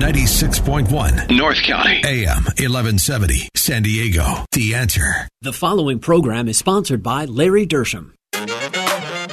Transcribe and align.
96.1 0.00 1.36
North 1.36 1.62
County. 1.62 2.00
AM 2.06 2.44
1170 2.44 3.50
San 3.54 3.82
Diego. 3.82 4.46
The 4.52 4.74
answer. 4.74 5.28
The 5.42 5.52
following 5.52 5.98
program 5.98 6.48
is 6.48 6.56
sponsored 6.56 7.02
by 7.02 7.26
Larry 7.26 7.66
Dersham. 7.66 8.12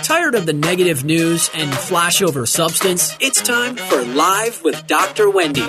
Tired 0.04 0.36
of 0.36 0.46
the 0.46 0.52
negative 0.52 1.06
news 1.06 1.50
and 1.56 1.72
flashover 1.72 2.46
substance? 2.46 3.16
It's 3.22 3.42
time 3.42 3.78
for 3.78 4.04
Live 4.04 4.62
with 4.62 4.86
Dr. 4.88 5.30
Wendy. 5.30 5.66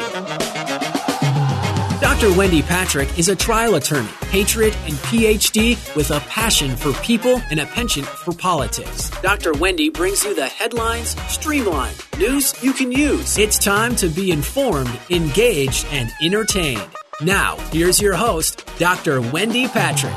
Dr. 2.01 2.33
Wendy 2.33 2.63
Patrick 2.63 3.19
is 3.19 3.29
a 3.29 3.35
trial 3.35 3.75
attorney, 3.75 4.09
patriot, 4.21 4.77
and 4.85 4.95
PhD 5.09 5.97
with 5.97 6.13
a 6.13 6.21
passion 6.21 6.77
for 6.77 6.93
people 7.03 7.43
and 7.51 7.59
a 7.59 7.67
penchant 7.67 8.07
for 8.07 8.33
politics. 8.33 9.11
Dr. 9.21 9.53
Wendy 9.55 9.89
brings 9.89 10.23
you 10.23 10.33
the 10.33 10.47
headlines, 10.47 11.21
streamlined 11.23 11.97
news 12.17 12.55
you 12.63 12.73
can 12.73 12.93
use. 12.93 13.37
It's 13.37 13.59
time 13.59 13.97
to 13.97 14.07
be 14.07 14.31
informed, 14.31 14.97
engaged, 15.11 15.87
and 15.91 16.09
entertained. 16.23 16.89
Now, 17.21 17.57
here's 17.73 18.01
your 18.01 18.15
host, 18.15 18.65
Dr. 18.79 19.21
Wendy 19.21 19.67
Patrick. 19.67 20.15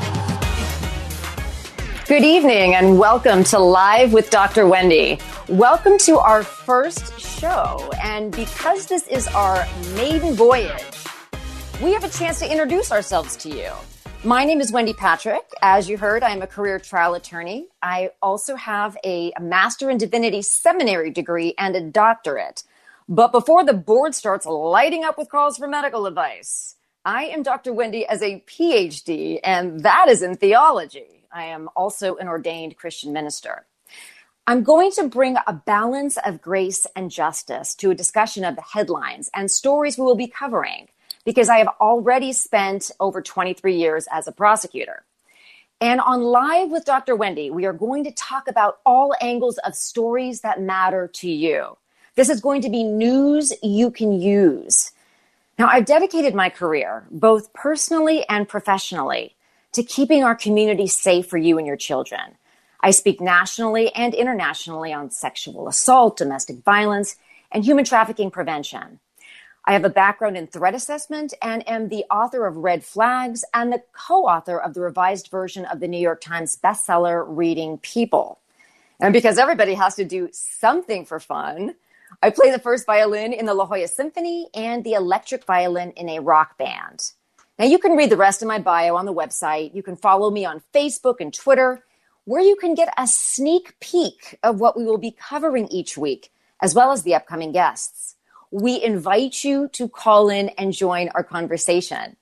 Good 2.05 2.23
evening 2.23 2.75
and 2.75 2.99
welcome 2.99 3.43
to 3.45 3.57
Live 3.57 4.13
with 4.13 4.29
Dr. 4.29 4.67
Wendy. 4.67 5.17
Welcome 5.47 5.97
to 5.99 6.19
our 6.19 6.43
first 6.43 7.19
show. 7.19 7.91
And 8.03 8.31
because 8.31 8.85
this 8.85 9.07
is 9.07 9.27
our 9.29 9.67
maiden 9.95 10.35
voyage, 10.35 10.83
we 11.81 11.93
have 11.93 12.03
a 12.03 12.09
chance 12.09 12.37
to 12.37 12.51
introduce 12.51 12.91
ourselves 12.91 13.35
to 13.35 13.49
you. 13.49 13.71
My 14.23 14.45
name 14.45 14.61
is 14.61 14.71
Wendy 14.71 14.93
Patrick. 14.93 15.51
As 15.63 15.89
you 15.89 15.97
heard, 15.97 16.21
I 16.21 16.29
am 16.29 16.43
a 16.43 16.47
career 16.47 16.77
trial 16.77 17.15
attorney. 17.15 17.69
I 17.81 18.11
also 18.21 18.55
have 18.55 18.95
a 19.03 19.31
Master 19.41 19.89
in 19.89 19.97
Divinity 19.97 20.43
seminary 20.43 21.09
degree 21.09 21.55
and 21.57 21.75
a 21.75 21.81
doctorate. 21.81 22.63
But 23.09 23.31
before 23.31 23.65
the 23.65 23.73
board 23.73 24.13
starts 24.13 24.45
lighting 24.45 25.03
up 25.03 25.17
with 25.17 25.31
calls 25.31 25.57
for 25.57 25.67
medical 25.67 26.05
advice, 26.05 26.75
I 27.03 27.23
am 27.25 27.41
Dr. 27.41 27.73
Wendy 27.73 28.05
as 28.05 28.21
a 28.21 28.43
PhD, 28.45 29.39
and 29.43 29.79
that 29.79 30.05
is 30.07 30.21
in 30.21 30.35
theology. 30.35 31.25
I 31.31 31.45
am 31.45 31.67
also 31.75 32.15
an 32.17 32.27
ordained 32.27 32.77
Christian 32.77 33.11
minister. 33.11 33.65
I'm 34.45 34.61
going 34.61 34.91
to 34.91 35.07
bring 35.07 35.35
a 35.47 35.53
balance 35.53 36.17
of 36.17 36.43
grace 36.43 36.85
and 36.95 37.09
justice 37.09 37.73
to 37.75 37.89
a 37.89 37.95
discussion 37.95 38.45
of 38.45 38.55
the 38.55 38.61
headlines 38.61 39.31
and 39.33 39.49
stories 39.49 39.97
we 39.97 40.03
will 40.03 40.15
be 40.15 40.27
covering 40.27 40.89
because 41.25 41.49
I 41.49 41.57
have 41.57 41.69
already 41.79 42.33
spent 42.33 42.91
over 42.99 43.21
23 43.21 43.75
years 43.75 44.07
as 44.11 44.27
a 44.27 44.31
prosecutor. 44.31 45.03
And 45.79 45.99
on 45.99 46.21
Live 46.21 46.69
with 46.69 46.85
Dr. 46.85 47.15
Wendy, 47.15 47.49
we 47.49 47.65
are 47.65 47.73
going 47.73 48.03
to 48.03 48.11
talk 48.11 48.47
about 48.47 48.79
all 48.85 49.15
angles 49.19 49.57
of 49.59 49.75
stories 49.75 50.41
that 50.41 50.61
matter 50.61 51.07
to 51.15 51.29
you. 51.29 51.77
This 52.15 52.29
is 52.29 52.39
going 52.39 52.61
to 52.61 52.69
be 52.69 52.83
news 52.83 53.51
you 53.63 53.89
can 53.89 54.11
use. 54.21 54.91
Now, 55.57 55.67
I've 55.67 55.85
dedicated 55.85 56.35
my 56.35 56.49
career, 56.49 57.05
both 57.09 57.53
personally 57.53 58.25
and 58.29 58.47
professionally, 58.47 59.35
to 59.73 59.83
keeping 59.83 60.23
our 60.23 60.35
community 60.35 60.87
safe 60.87 61.27
for 61.27 61.37
you 61.37 61.57
and 61.57 61.65
your 61.65 61.77
children. 61.77 62.37
I 62.81 62.91
speak 62.91 63.21
nationally 63.21 63.93
and 63.93 64.13
internationally 64.13 64.91
on 64.91 65.11
sexual 65.11 65.67
assault, 65.67 66.17
domestic 66.17 66.63
violence, 66.63 67.15
and 67.51 67.63
human 67.63 67.85
trafficking 67.85 68.31
prevention. 68.31 68.99
I 69.65 69.73
have 69.73 69.85
a 69.85 69.89
background 69.89 70.37
in 70.37 70.47
threat 70.47 70.73
assessment 70.73 71.35
and 71.41 71.67
am 71.69 71.89
the 71.89 72.03
author 72.09 72.47
of 72.47 72.57
Red 72.57 72.83
Flags 72.83 73.45
and 73.53 73.71
the 73.71 73.83
co 73.93 74.25
author 74.25 74.57
of 74.57 74.73
the 74.73 74.81
revised 74.81 75.29
version 75.29 75.65
of 75.65 75.79
the 75.79 75.87
New 75.87 75.99
York 75.99 76.19
Times 76.19 76.57
bestseller, 76.57 77.23
Reading 77.27 77.77
People. 77.77 78.39
And 78.99 79.13
because 79.13 79.37
everybody 79.37 79.75
has 79.75 79.95
to 79.95 80.03
do 80.03 80.29
something 80.31 81.05
for 81.05 81.19
fun, 81.19 81.75
I 82.23 82.31
play 82.31 82.49
the 82.49 82.59
first 82.59 82.87
violin 82.87 83.33
in 83.33 83.45
the 83.45 83.53
La 83.53 83.65
Jolla 83.65 83.87
Symphony 83.87 84.47
and 84.55 84.83
the 84.83 84.93
electric 84.93 85.43
violin 85.43 85.91
in 85.91 86.09
a 86.09 86.19
rock 86.19 86.57
band. 86.57 87.11
Now, 87.59 87.65
you 87.65 87.77
can 87.77 87.95
read 87.95 88.09
the 88.09 88.17
rest 88.17 88.41
of 88.41 88.47
my 88.47 88.57
bio 88.57 88.95
on 88.95 89.05
the 89.05 89.13
website. 89.13 89.75
You 89.75 89.83
can 89.83 89.95
follow 89.95 90.31
me 90.31 90.43
on 90.43 90.63
Facebook 90.73 91.17
and 91.19 91.31
Twitter, 91.31 91.83
where 92.25 92.41
you 92.41 92.55
can 92.55 92.73
get 92.73 92.91
a 92.97 93.05
sneak 93.05 93.79
peek 93.79 94.39
of 94.41 94.59
what 94.59 94.75
we 94.75 94.85
will 94.85 94.97
be 94.97 95.11
covering 95.11 95.67
each 95.67 95.97
week, 95.97 96.31
as 96.61 96.73
well 96.73 96.91
as 96.91 97.03
the 97.03 97.13
upcoming 97.13 97.51
guests 97.51 98.15
we 98.51 98.81
invite 98.83 99.43
you 99.43 99.69
to 99.69 99.87
call 99.87 100.29
in 100.29 100.49
and 100.49 100.73
join 100.73 101.09
our 101.09 101.23
conversation. 101.23 102.17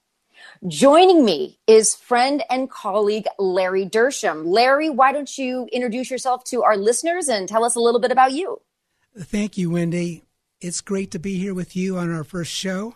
Joining 0.67 1.25
me 1.25 1.57
is 1.67 1.95
friend 1.95 2.44
and 2.50 2.69
colleague 2.69 3.25
Larry 3.38 3.85
Dersham. 3.85 4.45
Larry, 4.45 4.90
why 4.90 5.12
don't 5.12 5.38
you 5.38 5.67
introduce 5.72 6.12
yourself 6.12 6.44
to 6.45 6.63
our 6.63 6.78
listeners 6.78 7.28
and 7.28 7.47
tell 7.47 7.63
us 7.63 7.75
a 7.75 7.79
little 7.79 8.00
bit 8.00 8.12
about 8.12 8.34
you? 8.34 8.62
Thank 9.17 9.57
you, 9.57 9.72
Wendy. 9.72 10.23
It's 10.62 10.81
great 10.81 11.12
to 11.12 11.19
be 11.19 11.38
here 11.38 11.53
with 11.53 11.75
you 11.75 11.97
on 11.97 12.13
our 12.13 12.23
first 12.23 12.51
show. 12.51 12.96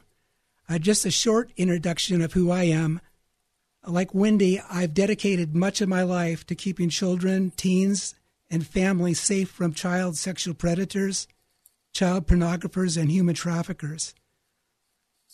Uh, 0.69 0.77
just 0.77 1.05
a 1.05 1.11
short 1.11 1.51
introduction 1.57 2.21
of 2.21 2.33
who 2.33 2.51
I 2.51 2.63
am. 2.63 3.01
Like 3.85 4.13
Wendy, 4.13 4.61
I've 4.69 4.93
dedicated 4.93 5.55
much 5.55 5.81
of 5.81 5.89
my 5.89 6.03
life 6.03 6.45
to 6.47 6.55
keeping 6.55 6.89
children, 6.89 7.51
teens, 7.55 8.15
and 8.49 8.65
families 8.65 9.19
safe 9.19 9.49
from 9.49 9.73
child 9.73 10.17
sexual 10.17 10.53
predators 10.53 11.27
child 11.93 12.25
pornographers, 12.25 12.99
and 12.99 13.11
human 13.11 13.35
traffickers. 13.35 14.15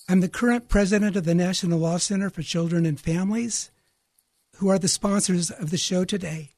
I'm 0.10 0.20
the 0.20 0.28
current 0.28 0.68
president 0.68 1.16
of 1.16 1.24
the 1.24 1.36
National 1.36 1.80
Law 1.80 1.98
Center 1.98 2.30
for 2.30 2.42
Children 2.42 2.86
and 2.86 3.00
Families, 3.00 3.72
who 4.58 4.68
are 4.68 4.78
the 4.78 4.90
sponsors 4.90 5.52
of 5.52 5.72
the 5.72 5.78
show 5.78 6.04
today. 6.04 6.52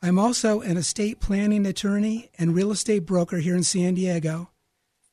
I'm 0.00 0.18
also 0.18 0.60
an 0.60 0.76
estate 0.76 1.20
planning 1.20 1.66
attorney 1.66 2.30
and 2.38 2.54
real 2.54 2.70
estate 2.70 3.04
broker 3.04 3.38
here 3.38 3.56
in 3.56 3.64
San 3.64 3.94
Diego, 3.94 4.50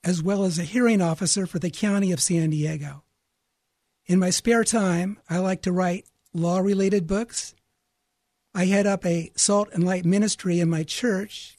as 0.03 0.23
well 0.23 0.45
as 0.45 0.57
a 0.57 0.63
hearing 0.63 1.01
officer 1.01 1.45
for 1.45 1.59
the 1.59 1.71
County 1.71 2.11
of 2.11 2.21
San 2.21 2.51
Diego. 2.51 3.03
In 4.05 4.19
my 4.19 4.29
spare 4.29 4.63
time, 4.63 5.17
I 5.29 5.39
like 5.39 5.61
to 5.63 5.71
write 5.71 6.05
law 6.33 6.59
related 6.59 7.07
books. 7.07 7.53
I 8.53 8.65
head 8.65 8.85
up 8.85 9.05
a 9.05 9.31
salt 9.35 9.69
and 9.73 9.83
light 9.83 10.05
ministry 10.05 10.59
in 10.59 10.69
my 10.69 10.83
church 10.83 11.57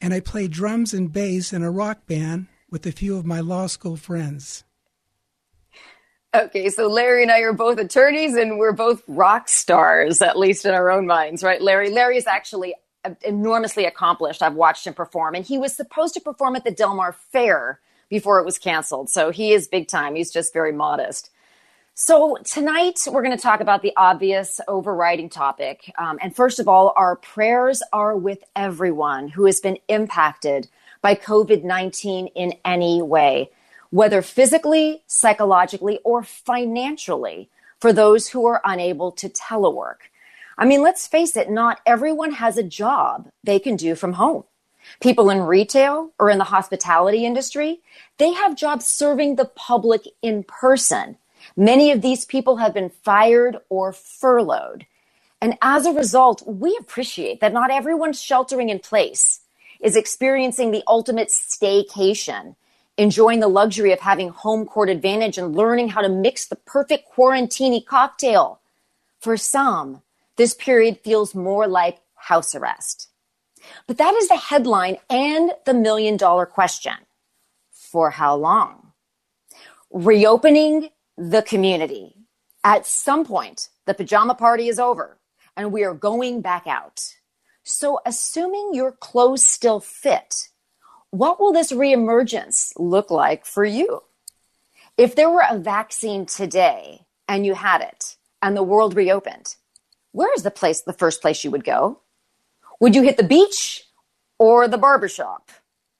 and 0.00 0.12
I 0.14 0.20
play 0.20 0.48
drums 0.48 0.92
and 0.92 1.12
bass 1.12 1.52
in 1.52 1.62
a 1.62 1.70
rock 1.70 2.06
band 2.06 2.46
with 2.70 2.86
a 2.86 2.92
few 2.92 3.16
of 3.16 3.26
my 3.26 3.40
law 3.40 3.66
school 3.66 3.96
friends. 3.96 4.64
Okay, 6.34 6.68
so 6.68 6.86
Larry 6.86 7.22
and 7.22 7.32
I 7.32 7.40
are 7.40 7.52
both 7.52 7.78
attorneys 7.78 8.34
and 8.34 8.58
we're 8.58 8.72
both 8.72 9.02
rock 9.06 9.48
stars, 9.48 10.20
at 10.20 10.38
least 10.38 10.66
in 10.66 10.74
our 10.74 10.90
own 10.90 11.06
minds, 11.06 11.42
right? 11.42 11.62
Larry, 11.62 11.90
Larry 11.90 12.18
is 12.18 12.26
actually 12.26 12.74
enormously 13.22 13.86
accomplished. 13.86 14.42
I've 14.42 14.54
watched 14.54 14.86
him 14.86 14.92
perform, 14.92 15.34
and 15.34 15.44
he 15.44 15.58
was 15.58 15.74
supposed 15.74 16.14
to 16.14 16.20
perform 16.20 16.56
at 16.56 16.64
the 16.64 16.70
Del 16.70 16.94
Mar 16.94 17.12
Fair 17.12 17.80
before 18.08 18.38
it 18.38 18.44
was 18.44 18.58
canceled. 18.58 19.08
So 19.08 19.30
he 19.30 19.52
is 19.52 19.68
big 19.68 19.88
time. 19.88 20.14
He's 20.14 20.32
just 20.32 20.52
very 20.52 20.72
modest. 20.72 21.30
So, 21.98 22.36
tonight 22.44 23.08
we're 23.10 23.22
going 23.22 23.34
to 23.34 23.42
talk 23.42 23.60
about 23.60 23.80
the 23.80 23.94
obvious 23.96 24.60
overriding 24.68 25.30
topic. 25.30 25.90
Um, 25.96 26.18
and 26.20 26.36
first 26.36 26.58
of 26.58 26.68
all, 26.68 26.92
our 26.94 27.16
prayers 27.16 27.82
are 27.90 28.14
with 28.14 28.44
everyone 28.54 29.28
who 29.28 29.46
has 29.46 29.60
been 29.60 29.78
impacted 29.88 30.68
by 31.00 31.14
COVID 31.14 31.64
19 31.64 32.26
in 32.26 32.52
any 32.66 33.00
way, 33.00 33.48
whether 33.88 34.20
physically, 34.20 35.04
psychologically, 35.06 35.98
or 36.04 36.22
financially, 36.22 37.48
for 37.80 37.94
those 37.94 38.28
who 38.28 38.44
are 38.44 38.60
unable 38.62 39.10
to 39.12 39.30
telework. 39.30 40.10
I 40.58 40.66
mean, 40.66 40.82
let's 40.82 41.06
face 41.06 41.34
it, 41.34 41.48
not 41.48 41.80
everyone 41.86 42.32
has 42.32 42.58
a 42.58 42.62
job 42.62 43.30
they 43.42 43.58
can 43.58 43.74
do 43.74 43.94
from 43.94 44.12
home. 44.12 44.44
People 45.00 45.30
in 45.30 45.40
retail 45.40 46.12
or 46.18 46.28
in 46.28 46.36
the 46.36 46.44
hospitality 46.44 47.24
industry, 47.24 47.80
they 48.18 48.34
have 48.34 48.54
jobs 48.54 48.84
serving 48.84 49.36
the 49.36 49.46
public 49.46 50.02
in 50.20 50.44
person 50.44 51.16
Many 51.54 51.90
of 51.92 52.02
these 52.02 52.24
people 52.24 52.56
have 52.56 52.74
been 52.74 52.90
fired 52.90 53.58
or 53.68 53.92
furloughed. 53.92 54.86
And 55.40 55.58
as 55.60 55.86
a 55.86 55.92
result, 55.92 56.42
we 56.46 56.76
appreciate 56.80 57.40
that 57.40 57.52
not 57.52 57.70
everyone 57.70 58.12
sheltering 58.12 58.70
in 58.70 58.78
place 58.78 59.40
is 59.80 59.96
experiencing 59.96 60.70
the 60.70 60.82
ultimate 60.88 61.28
staycation, 61.28 62.56
enjoying 62.96 63.40
the 63.40 63.48
luxury 63.48 63.92
of 63.92 64.00
having 64.00 64.30
home 64.30 64.66
court 64.66 64.88
advantage 64.88 65.36
and 65.36 65.54
learning 65.54 65.90
how 65.90 66.00
to 66.00 66.08
mix 66.08 66.46
the 66.46 66.56
perfect 66.56 67.08
quarantini 67.14 67.84
cocktail. 67.84 68.60
For 69.20 69.36
some, 69.36 70.02
this 70.36 70.54
period 70.54 71.00
feels 71.00 71.34
more 71.34 71.66
like 71.66 72.00
house 72.14 72.54
arrest. 72.54 73.08
But 73.86 73.98
that 73.98 74.14
is 74.14 74.28
the 74.28 74.36
headline 74.36 74.98
and 75.10 75.52
the 75.64 75.74
million 75.74 76.16
dollar 76.16 76.46
question. 76.46 76.94
For 77.70 78.10
how 78.10 78.36
long? 78.36 78.92
Reopening 79.90 80.90
the 81.16 81.42
community. 81.42 82.14
At 82.62 82.86
some 82.86 83.24
point, 83.24 83.68
the 83.86 83.94
pajama 83.94 84.34
party 84.34 84.68
is 84.68 84.78
over 84.78 85.18
and 85.56 85.72
we 85.72 85.84
are 85.84 85.94
going 85.94 86.42
back 86.42 86.66
out. 86.66 87.14
So, 87.62 88.00
assuming 88.06 88.70
your 88.74 88.92
clothes 88.92 89.44
still 89.44 89.80
fit, 89.80 90.48
what 91.10 91.40
will 91.40 91.52
this 91.52 91.72
reemergence 91.72 92.72
look 92.76 93.10
like 93.10 93.46
for 93.46 93.64
you? 93.64 94.02
If 94.96 95.14
there 95.16 95.30
were 95.30 95.44
a 95.48 95.58
vaccine 95.58 96.26
today 96.26 97.06
and 97.28 97.44
you 97.44 97.54
had 97.54 97.80
it 97.80 98.16
and 98.42 98.56
the 98.56 98.62
world 98.62 98.94
reopened, 98.94 99.56
where 100.12 100.32
is 100.34 100.42
the 100.42 100.50
place, 100.50 100.82
the 100.82 100.92
first 100.92 101.20
place 101.22 101.44
you 101.44 101.50
would 101.50 101.64
go? 101.64 102.00
Would 102.80 102.94
you 102.94 103.02
hit 103.02 103.16
the 103.16 103.22
beach 103.22 103.84
or 104.38 104.68
the 104.68 104.78
barbershop? 104.78 105.50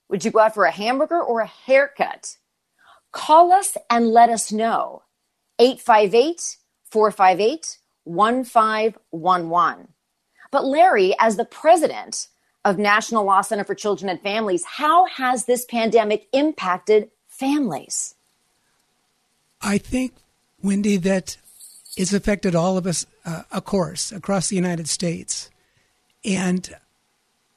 Would 0.09 0.25
you 0.25 0.31
go 0.31 0.41
out 0.41 0.55
for 0.55 0.65
a 0.65 0.71
hamburger 0.71 1.21
or 1.21 1.41
a 1.41 1.47
haircut? 1.47 2.37
Call 3.13 3.53
us 3.53 3.77
and 3.91 4.09
let 4.09 4.31
us 4.31 4.53
know. 4.53 5.03
858 5.59 6.57
458 6.91 7.79
1511. 8.05 9.89
But 10.51 10.65
Larry, 10.65 11.15
as 11.19 11.37
the 11.37 11.45
president 11.45 12.29
of 12.65 12.79
National 12.79 13.25
Law 13.25 13.43
Center 13.43 13.65
for 13.65 13.75
Children 13.75 14.09
and 14.09 14.21
Families, 14.21 14.65
how 14.65 15.07
has 15.07 15.45
this 15.45 15.65
pandemic 15.65 16.29
impacted 16.33 17.11
families? 17.29 18.15
I 19.61 19.79
think, 19.79 20.15
Wendy, 20.63 20.97
that 20.99 21.37
it's 21.97 22.13
affected 22.13 22.55
all 22.55 22.77
of 22.77 22.87
us, 22.87 23.07
uh, 23.25 23.43
of 23.51 23.65
course, 23.65 24.13
across 24.13 24.49
the 24.49 24.57
United 24.57 24.89
States. 24.89 25.51
And 26.25 26.75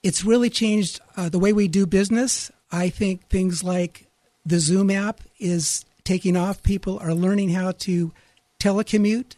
it's 0.03 0.23
really 0.23 0.49
changed 0.49 0.99
uh, 1.17 1.29
the 1.29 1.39
way 1.39 1.53
we 1.53 1.67
do 1.67 1.85
business. 1.85 2.51
I 2.71 2.89
think 2.89 3.27
things 3.27 3.63
like 3.63 4.07
the 4.45 4.59
Zoom 4.59 4.89
app 4.89 5.21
is 5.39 5.85
taking 6.03 6.35
off. 6.35 6.63
People 6.63 6.99
are 6.99 7.13
learning 7.13 7.49
how 7.49 7.71
to 7.71 8.11
telecommute, 8.59 9.35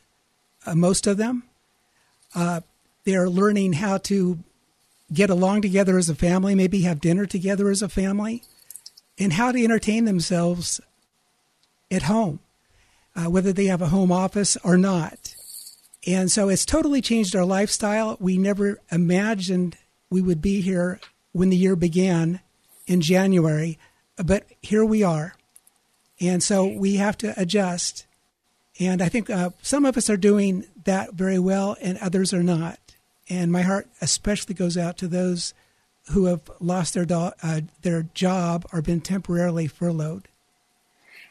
uh, 0.65 0.75
most 0.75 1.07
of 1.07 1.17
them. 1.17 1.43
Uh, 2.33 2.61
they're 3.03 3.29
learning 3.29 3.73
how 3.73 3.97
to 3.97 4.39
get 5.11 5.29
along 5.29 5.61
together 5.61 5.97
as 5.97 6.09
a 6.09 6.15
family, 6.15 6.55
maybe 6.55 6.81
have 6.81 7.01
dinner 7.01 7.25
together 7.25 7.69
as 7.69 7.81
a 7.81 7.89
family, 7.89 8.43
and 9.17 9.33
how 9.33 9.51
to 9.51 9.63
entertain 9.63 10.05
themselves 10.05 10.79
at 11.89 12.03
home, 12.03 12.39
uh, 13.15 13.29
whether 13.29 13.51
they 13.51 13.65
have 13.65 13.81
a 13.81 13.89
home 13.89 14.11
office 14.11 14.57
or 14.63 14.77
not. 14.77 15.35
And 16.07 16.31
so 16.31 16.49
it's 16.49 16.65
totally 16.65 17.01
changed 17.01 17.35
our 17.35 17.45
lifestyle. 17.45 18.17
We 18.19 18.37
never 18.37 18.79
imagined 18.91 19.77
we 20.09 20.21
would 20.21 20.41
be 20.41 20.61
here 20.61 20.99
when 21.31 21.49
the 21.49 21.57
year 21.57 21.75
began 21.75 22.39
in 22.87 23.01
January, 23.01 23.77
but 24.17 24.45
here 24.61 24.83
we 24.83 25.03
are. 25.03 25.35
And 26.21 26.43
so 26.43 26.67
we 26.67 26.97
have 26.97 27.17
to 27.19 27.33
adjust. 27.35 28.05
And 28.79 29.01
I 29.01 29.09
think 29.09 29.29
uh, 29.29 29.49
some 29.61 29.85
of 29.85 29.97
us 29.97 30.09
are 30.09 30.17
doing 30.17 30.65
that 30.85 31.13
very 31.13 31.39
well, 31.39 31.75
and 31.81 31.97
others 31.97 32.33
are 32.33 32.43
not. 32.43 32.79
And 33.27 33.51
my 33.51 33.63
heart 33.63 33.87
especially 34.01 34.53
goes 34.53 34.77
out 34.77 34.97
to 34.97 35.07
those 35.07 35.53
who 36.11 36.25
have 36.25 36.49
lost 36.59 36.93
their 36.93 37.05
do- 37.05 37.31
uh, 37.41 37.61
their 37.81 38.03
job 38.13 38.65
or 38.71 38.81
been 38.81 39.01
temporarily 39.01 39.67
furloughed. 39.67 40.27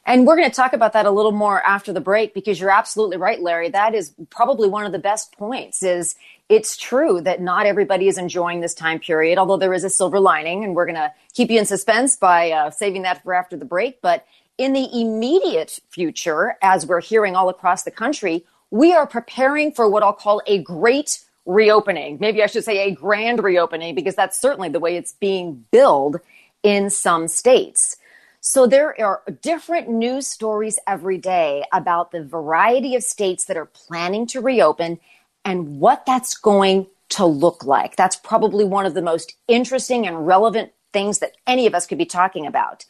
And 0.06 0.26
we're 0.26 0.36
going 0.36 0.48
to 0.48 0.54
talk 0.54 0.72
about 0.72 0.94
that 0.94 1.06
a 1.06 1.10
little 1.10 1.32
more 1.32 1.62
after 1.62 1.92
the 1.92 2.00
break 2.00 2.32
because 2.34 2.58
you're 2.58 2.70
absolutely 2.70 3.16
right, 3.16 3.40
Larry. 3.40 3.68
That 3.68 3.94
is 3.94 4.12
probably 4.30 4.68
one 4.68 4.86
of 4.86 4.92
the 4.92 4.98
best 4.98 5.36
points 5.36 5.82
is 5.82 6.16
it's 6.48 6.76
true 6.76 7.20
that 7.20 7.40
not 7.40 7.66
everybody 7.66 8.08
is 8.08 8.18
enjoying 8.18 8.60
this 8.60 8.74
time 8.74 8.98
period, 8.98 9.38
although 9.38 9.58
there 9.58 9.74
is 9.74 9.84
a 9.84 9.90
silver 9.90 10.18
lining 10.18 10.64
and 10.64 10.74
we're 10.74 10.86
going 10.86 10.96
to 10.96 11.12
keep 11.34 11.50
you 11.50 11.58
in 11.58 11.66
suspense 11.66 12.16
by 12.16 12.50
uh, 12.50 12.70
saving 12.70 13.02
that 13.02 13.22
for 13.22 13.34
after 13.34 13.56
the 13.56 13.64
break. 13.64 14.00
But 14.00 14.26
in 14.60 14.74
the 14.74 14.88
immediate 14.92 15.80
future, 15.88 16.58
as 16.60 16.84
we're 16.84 17.00
hearing 17.00 17.34
all 17.34 17.48
across 17.48 17.84
the 17.84 17.90
country, 17.90 18.44
we 18.70 18.92
are 18.92 19.06
preparing 19.06 19.72
for 19.72 19.88
what 19.88 20.02
I'll 20.02 20.12
call 20.12 20.42
a 20.46 20.58
great 20.58 21.24
reopening. 21.46 22.18
Maybe 22.20 22.42
I 22.42 22.46
should 22.46 22.64
say 22.64 22.86
a 22.86 22.90
grand 22.90 23.42
reopening 23.42 23.94
because 23.94 24.14
that's 24.14 24.38
certainly 24.38 24.68
the 24.68 24.78
way 24.78 24.96
it's 24.96 25.14
being 25.14 25.64
billed 25.70 26.20
in 26.62 26.90
some 26.90 27.26
states. 27.26 27.96
So 28.42 28.66
there 28.66 28.94
are 29.02 29.22
different 29.40 29.88
news 29.88 30.26
stories 30.26 30.78
every 30.86 31.16
day 31.16 31.64
about 31.72 32.10
the 32.12 32.22
variety 32.22 32.94
of 32.94 33.02
states 33.02 33.46
that 33.46 33.56
are 33.56 33.64
planning 33.64 34.26
to 34.26 34.42
reopen 34.42 35.00
and 35.42 35.80
what 35.80 36.04
that's 36.04 36.36
going 36.36 36.86
to 37.10 37.24
look 37.24 37.64
like. 37.64 37.96
That's 37.96 38.16
probably 38.16 38.66
one 38.66 38.84
of 38.84 38.92
the 38.92 39.00
most 39.00 39.36
interesting 39.48 40.06
and 40.06 40.26
relevant 40.26 40.72
things 40.92 41.20
that 41.20 41.32
any 41.46 41.66
of 41.66 41.74
us 41.74 41.86
could 41.86 41.98
be 41.98 42.04
talking 42.04 42.46
about. 42.46 42.84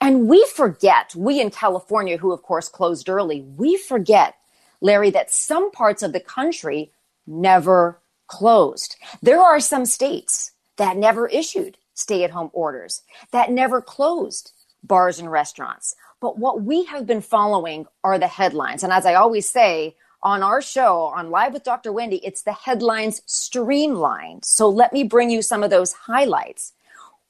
And 0.00 0.28
we 0.28 0.46
forget, 0.54 1.14
we 1.14 1.40
in 1.40 1.50
California, 1.50 2.18
who 2.18 2.32
of 2.32 2.42
course 2.42 2.68
closed 2.68 3.08
early, 3.08 3.42
we 3.42 3.76
forget, 3.76 4.36
Larry, 4.80 5.10
that 5.10 5.32
some 5.32 5.70
parts 5.70 6.02
of 6.02 6.12
the 6.12 6.20
country 6.20 6.92
never 7.26 8.00
closed. 8.26 8.96
There 9.22 9.40
are 9.40 9.60
some 9.60 9.86
states 9.86 10.52
that 10.76 10.96
never 10.96 11.26
issued 11.28 11.78
stay 11.94 12.22
at 12.22 12.30
home 12.30 12.50
orders, 12.52 13.02
that 13.32 13.50
never 13.50 13.80
closed 13.80 14.52
bars 14.82 15.18
and 15.18 15.30
restaurants. 15.30 15.96
But 16.20 16.38
what 16.38 16.62
we 16.62 16.84
have 16.84 17.06
been 17.06 17.22
following 17.22 17.86
are 18.04 18.18
the 18.18 18.26
headlines. 18.28 18.84
And 18.84 18.92
as 18.92 19.06
I 19.06 19.14
always 19.14 19.48
say 19.48 19.96
on 20.22 20.42
our 20.42 20.62
show, 20.62 21.04
on 21.14 21.30
Live 21.30 21.52
with 21.52 21.64
Dr. 21.64 21.92
Wendy, 21.92 22.16
it's 22.24 22.42
the 22.42 22.52
headlines 22.52 23.22
streamlined. 23.26 24.44
So 24.44 24.68
let 24.68 24.92
me 24.92 25.04
bring 25.04 25.30
you 25.30 25.42
some 25.42 25.62
of 25.62 25.70
those 25.70 25.92
highlights. 25.92 26.72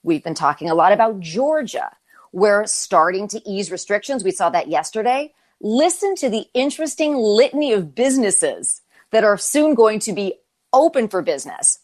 We've 0.03 0.23
been 0.23 0.35
talking 0.35 0.69
a 0.69 0.75
lot 0.75 0.93
about 0.93 1.21
Georgia. 1.21 1.91
We're 2.33 2.67
starting 2.67 3.29
to 3.29 3.49
ease 3.49 3.71
restrictions. 3.71 4.25
We 4.25 4.31
saw 4.31 4.51
that 4.51 4.69
yesterday. 4.69 5.33
Listen 5.61 6.15
to 6.17 6.29
the 6.29 6.47
interesting 6.55 7.17
litany 7.17 7.73
of 7.73 7.95
businesses 7.95 8.83
that 9.11 9.25
are 9.25 9.39
soon 9.39 9.75
going 9.75 10.01
to 10.01 10.13
be 10.13 10.35
open 10.73 11.09
for 11.09 11.23
business 11.23 11.79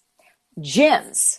gyms, 0.59 1.39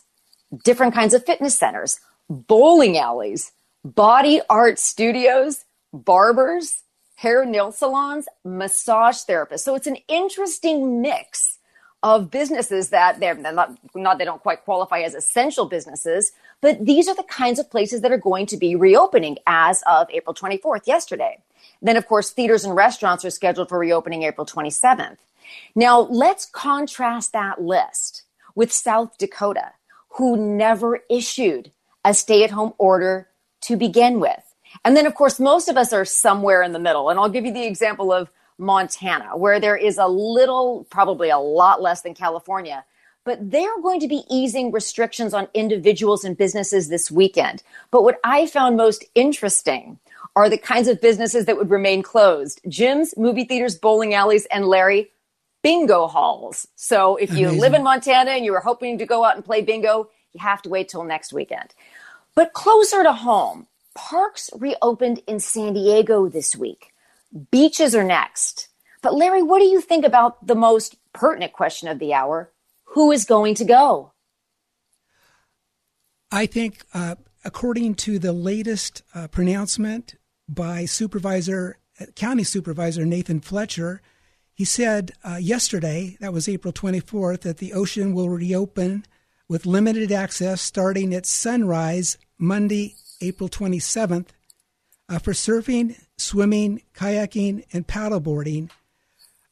different 0.63 0.93
kinds 0.93 1.13
of 1.13 1.25
fitness 1.25 1.57
centers, 1.57 1.99
bowling 2.29 2.97
alleys, 2.97 3.51
body 3.83 4.41
art 4.49 4.79
studios, 4.79 5.65
barbers, 5.91 6.81
hair 7.15 7.45
nail 7.45 7.71
salons, 7.71 8.27
massage 8.43 9.17
therapists. 9.17 9.59
So 9.59 9.75
it's 9.75 9.87
an 9.87 9.97
interesting 10.07 11.01
mix 11.01 11.59
of 12.03 12.29
businesses 12.29 12.89
that 12.89 13.21
they're 13.21 13.33
not, 13.33 13.77
not 13.95 14.17
they 14.17 14.25
don't 14.25 14.41
quite 14.41 14.65
qualify 14.65 14.99
as 14.99 15.15
essential 15.15 15.65
businesses, 15.65 16.33
but 16.59 16.85
these 16.85 17.07
are 17.07 17.15
the 17.15 17.23
kinds 17.23 17.59
of 17.59 17.71
places 17.71 18.01
that 18.01 18.11
are 18.11 18.17
going 18.17 18.45
to 18.45 18.57
be 18.57 18.75
reopening 18.75 19.37
as 19.47 19.81
of 19.87 20.09
April 20.11 20.35
24th, 20.35 20.85
yesterday. 20.85 21.39
Then, 21.81 21.95
of 21.95 22.05
course, 22.05 22.31
theaters 22.31 22.65
and 22.65 22.75
restaurants 22.75 23.23
are 23.23 23.29
scheduled 23.29 23.69
for 23.69 23.79
reopening 23.79 24.23
April 24.23 24.45
27th. 24.45 25.17
Now, 25.75 26.01
let's 26.01 26.45
contrast 26.45 27.31
that 27.31 27.61
list 27.61 28.23
with 28.53 28.71
South 28.71 29.17
Dakota, 29.17 29.71
who 30.09 30.35
never 30.35 31.01
issued 31.09 31.71
a 32.03 32.13
stay 32.13 32.43
at 32.43 32.51
home 32.51 32.73
order 32.77 33.29
to 33.61 33.77
begin 33.77 34.19
with. 34.19 34.43
And 34.83 34.97
then, 34.97 35.05
of 35.05 35.15
course, 35.15 35.39
most 35.39 35.69
of 35.69 35.77
us 35.77 35.93
are 35.93 36.05
somewhere 36.05 36.61
in 36.63 36.73
the 36.73 36.79
middle. 36.79 37.09
And 37.09 37.17
I'll 37.17 37.29
give 37.29 37.45
you 37.45 37.53
the 37.53 37.65
example 37.65 38.11
of 38.11 38.29
Montana, 38.63 39.37
where 39.37 39.59
there 39.59 39.77
is 39.77 39.97
a 39.97 40.07
little, 40.07 40.85
probably 40.89 41.29
a 41.29 41.37
lot 41.37 41.81
less 41.81 42.01
than 42.01 42.13
California, 42.13 42.85
but 43.25 43.51
they're 43.51 43.81
going 43.81 43.99
to 43.99 44.07
be 44.07 44.23
easing 44.29 44.71
restrictions 44.71 45.33
on 45.33 45.47
individuals 45.53 46.23
and 46.23 46.37
businesses 46.37 46.89
this 46.89 47.09
weekend. 47.09 47.63
But 47.91 48.03
what 48.03 48.19
I 48.23 48.47
found 48.47 48.75
most 48.75 49.05
interesting 49.15 49.99
are 50.35 50.49
the 50.49 50.57
kinds 50.57 50.87
of 50.87 50.99
businesses 50.99 51.45
that 51.45 51.57
would 51.57 51.69
remain 51.69 52.01
closed 52.01 52.61
gyms, 52.67 53.17
movie 53.17 53.45
theaters, 53.45 53.77
bowling 53.77 54.13
alleys, 54.13 54.45
and 54.47 54.65
Larry, 54.65 55.11
bingo 55.61 56.07
halls. 56.07 56.67
So 56.75 57.15
if 57.17 57.31
you 57.31 57.47
Amazing. 57.47 57.61
live 57.61 57.73
in 57.75 57.83
Montana 57.83 58.31
and 58.31 58.45
you 58.45 58.51
were 58.51 58.59
hoping 58.59 58.97
to 58.97 59.05
go 59.05 59.23
out 59.23 59.35
and 59.35 59.45
play 59.45 59.61
bingo, 59.61 60.09
you 60.33 60.39
have 60.39 60.61
to 60.63 60.69
wait 60.69 60.89
till 60.89 61.03
next 61.03 61.31
weekend. 61.31 61.73
But 62.35 62.53
closer 62.53 63.03
to 63.03 63.13
home, 63.13 63.67
parks 63.95 64.49
reopened 64.57 65.21
in 65.27 65.39
San 65.39 65.73
Diego 65.73 66.27
this 66.27 66.55
week. 66.55 66.92
Beaches 67.51 67.95
are 67.95 68.03
next. 68.03 68.69
But 69.01 69.15
Larry, 69.15 69.41
what 69.41 69.59
do 69.59 69.65
you 69.65 69.81
think 69.81 70.05
about 70.05 70.45
the 70.45 70.55
most 70.55 70.95
pertinent 71.13 71.53
question 71.53 71.87
of 71.87 71.99
the 71.99 72.13
hour? 72.13 72.51
Who 72.93 73.11
is 73.11 73.25
going 73.25 73.55
to 73.55 73.65
go? 73.65 74.13
I 76.31 76.45
think, 76.45 76.85
uh, 76.93 77.15
according 77.43 77.95
to 77.95 78.17
the 78.17 78.33
latest 78.33 79.03
uh, 79.13 79.27
pronouncement 79.27 80.15
by 80.47 80.85
Supervisor, 80.85 81.77
County 82.15 82.43
Supervisor 82.43 83.05
Nathan 83.05 83.39
Fletcher, 83.39 84.01
he 84.53 84.65
said 84.65 85.11
uh, 85.23 85.37
yesterday, 85.39 86.17
that 86.19 86.33
was 86.33 86.47
April 86.47 86.71
24th, 86.71 87.41
that 87.41 87.57
the 87.57 87.73
ocean 87.73 88.13
will 88.13 88.29
reopen 88.29 89.05
with 89.47 89.65
limited 89.65 90.11
access 90.11 90.61
starting 90.61 91.13
at 91.13 91.25
sunrise 91.25 92.17
Monday, 92.37 92.95
April 93.21 93.49
27th, 93.49 94.29
uh, 95.13 95.19
for 95.19 95.33
surfing, 95.33 95.95
swimming, 96.17 96.81
kayaking, 96.95 97.63
and 97.71 97.85
paddleboarding. 97.85 98.69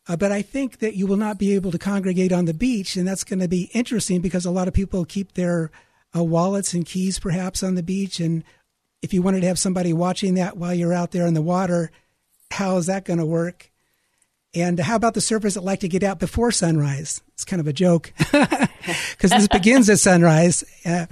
Uh, 0.08 0.15
but 0.15 0.32
I 0.32 0.41
think 0.41 0.80
that 0.80 0.96
you 0.96 1.06
will 1.06 1.18
not 1.18 1.38
be 1.38 1.53
able 1.53 1.72
to 1.72 1.77
congregate 1.77 2.32
on 2.32 2.46
the 2.46 2.53
beach, 2.53 2.96
and 2.96 3.08
that's 3.08 3.24
going 3.24 3.39
to 3.39 3.48
be 3.48 3.70
interesting 3.74 4.22
because 4.22 4.46
a 4.46 4.51
lot 4.51 4.68
of 4.68 4.74
people 4.74 5.06
keep 5.06 5.34
their 5.34 5.70
uh, 6.15 6.24
wallets 6.24 6.74
and 6.74 6.86
keys 6.86 7.20
perhaps 7.20 7.62
on 7.62 7.75
the 7.75 7.84
beach. 7.84 8.20
And 8.20 8.44
if 9.03 9.13
you 9.13 9.22
wanted 9.22 9.41
to 9.41 9.48
have 9.48 9.60
somebody 9.60 9.94
watching 9.94 10.34
that 10.34 10.58
while 10.58 10.74
you're 10.74 10.94
out 10.94 11.12
there 11.12 11.27
in 11.27 11.36
the 11.36 11.44
water, 11.44 11.91
how 12.50 12.77
is 12.77 12.88
that 12.88 13.06
going 13.06 13.20
to 13.20 13.25
work? 13.25 13.70
And 14.56 14.80
how 14.80 14.96
about 14.96 15.13
the 15.13 15.20
surfers 15.20 15.53
that 15.53 15.63
like 15.63 15.82
to 15.82 15.88
get 15.88 16.03
out 16.03 16.20
before 16.20 16.51
sunrise? 16.51 17.22
It's 17.34 17.46
kind 17.46 17.60
of 17.60 17.68
a 17.68 17.74
joke 17.74 18.12
because 18.18 19.30
this 19.30 19.48
begins 19.48 19.89
at 19.91 20.00
sunrise. 20.00 20.63
Uh, 20.84 21.06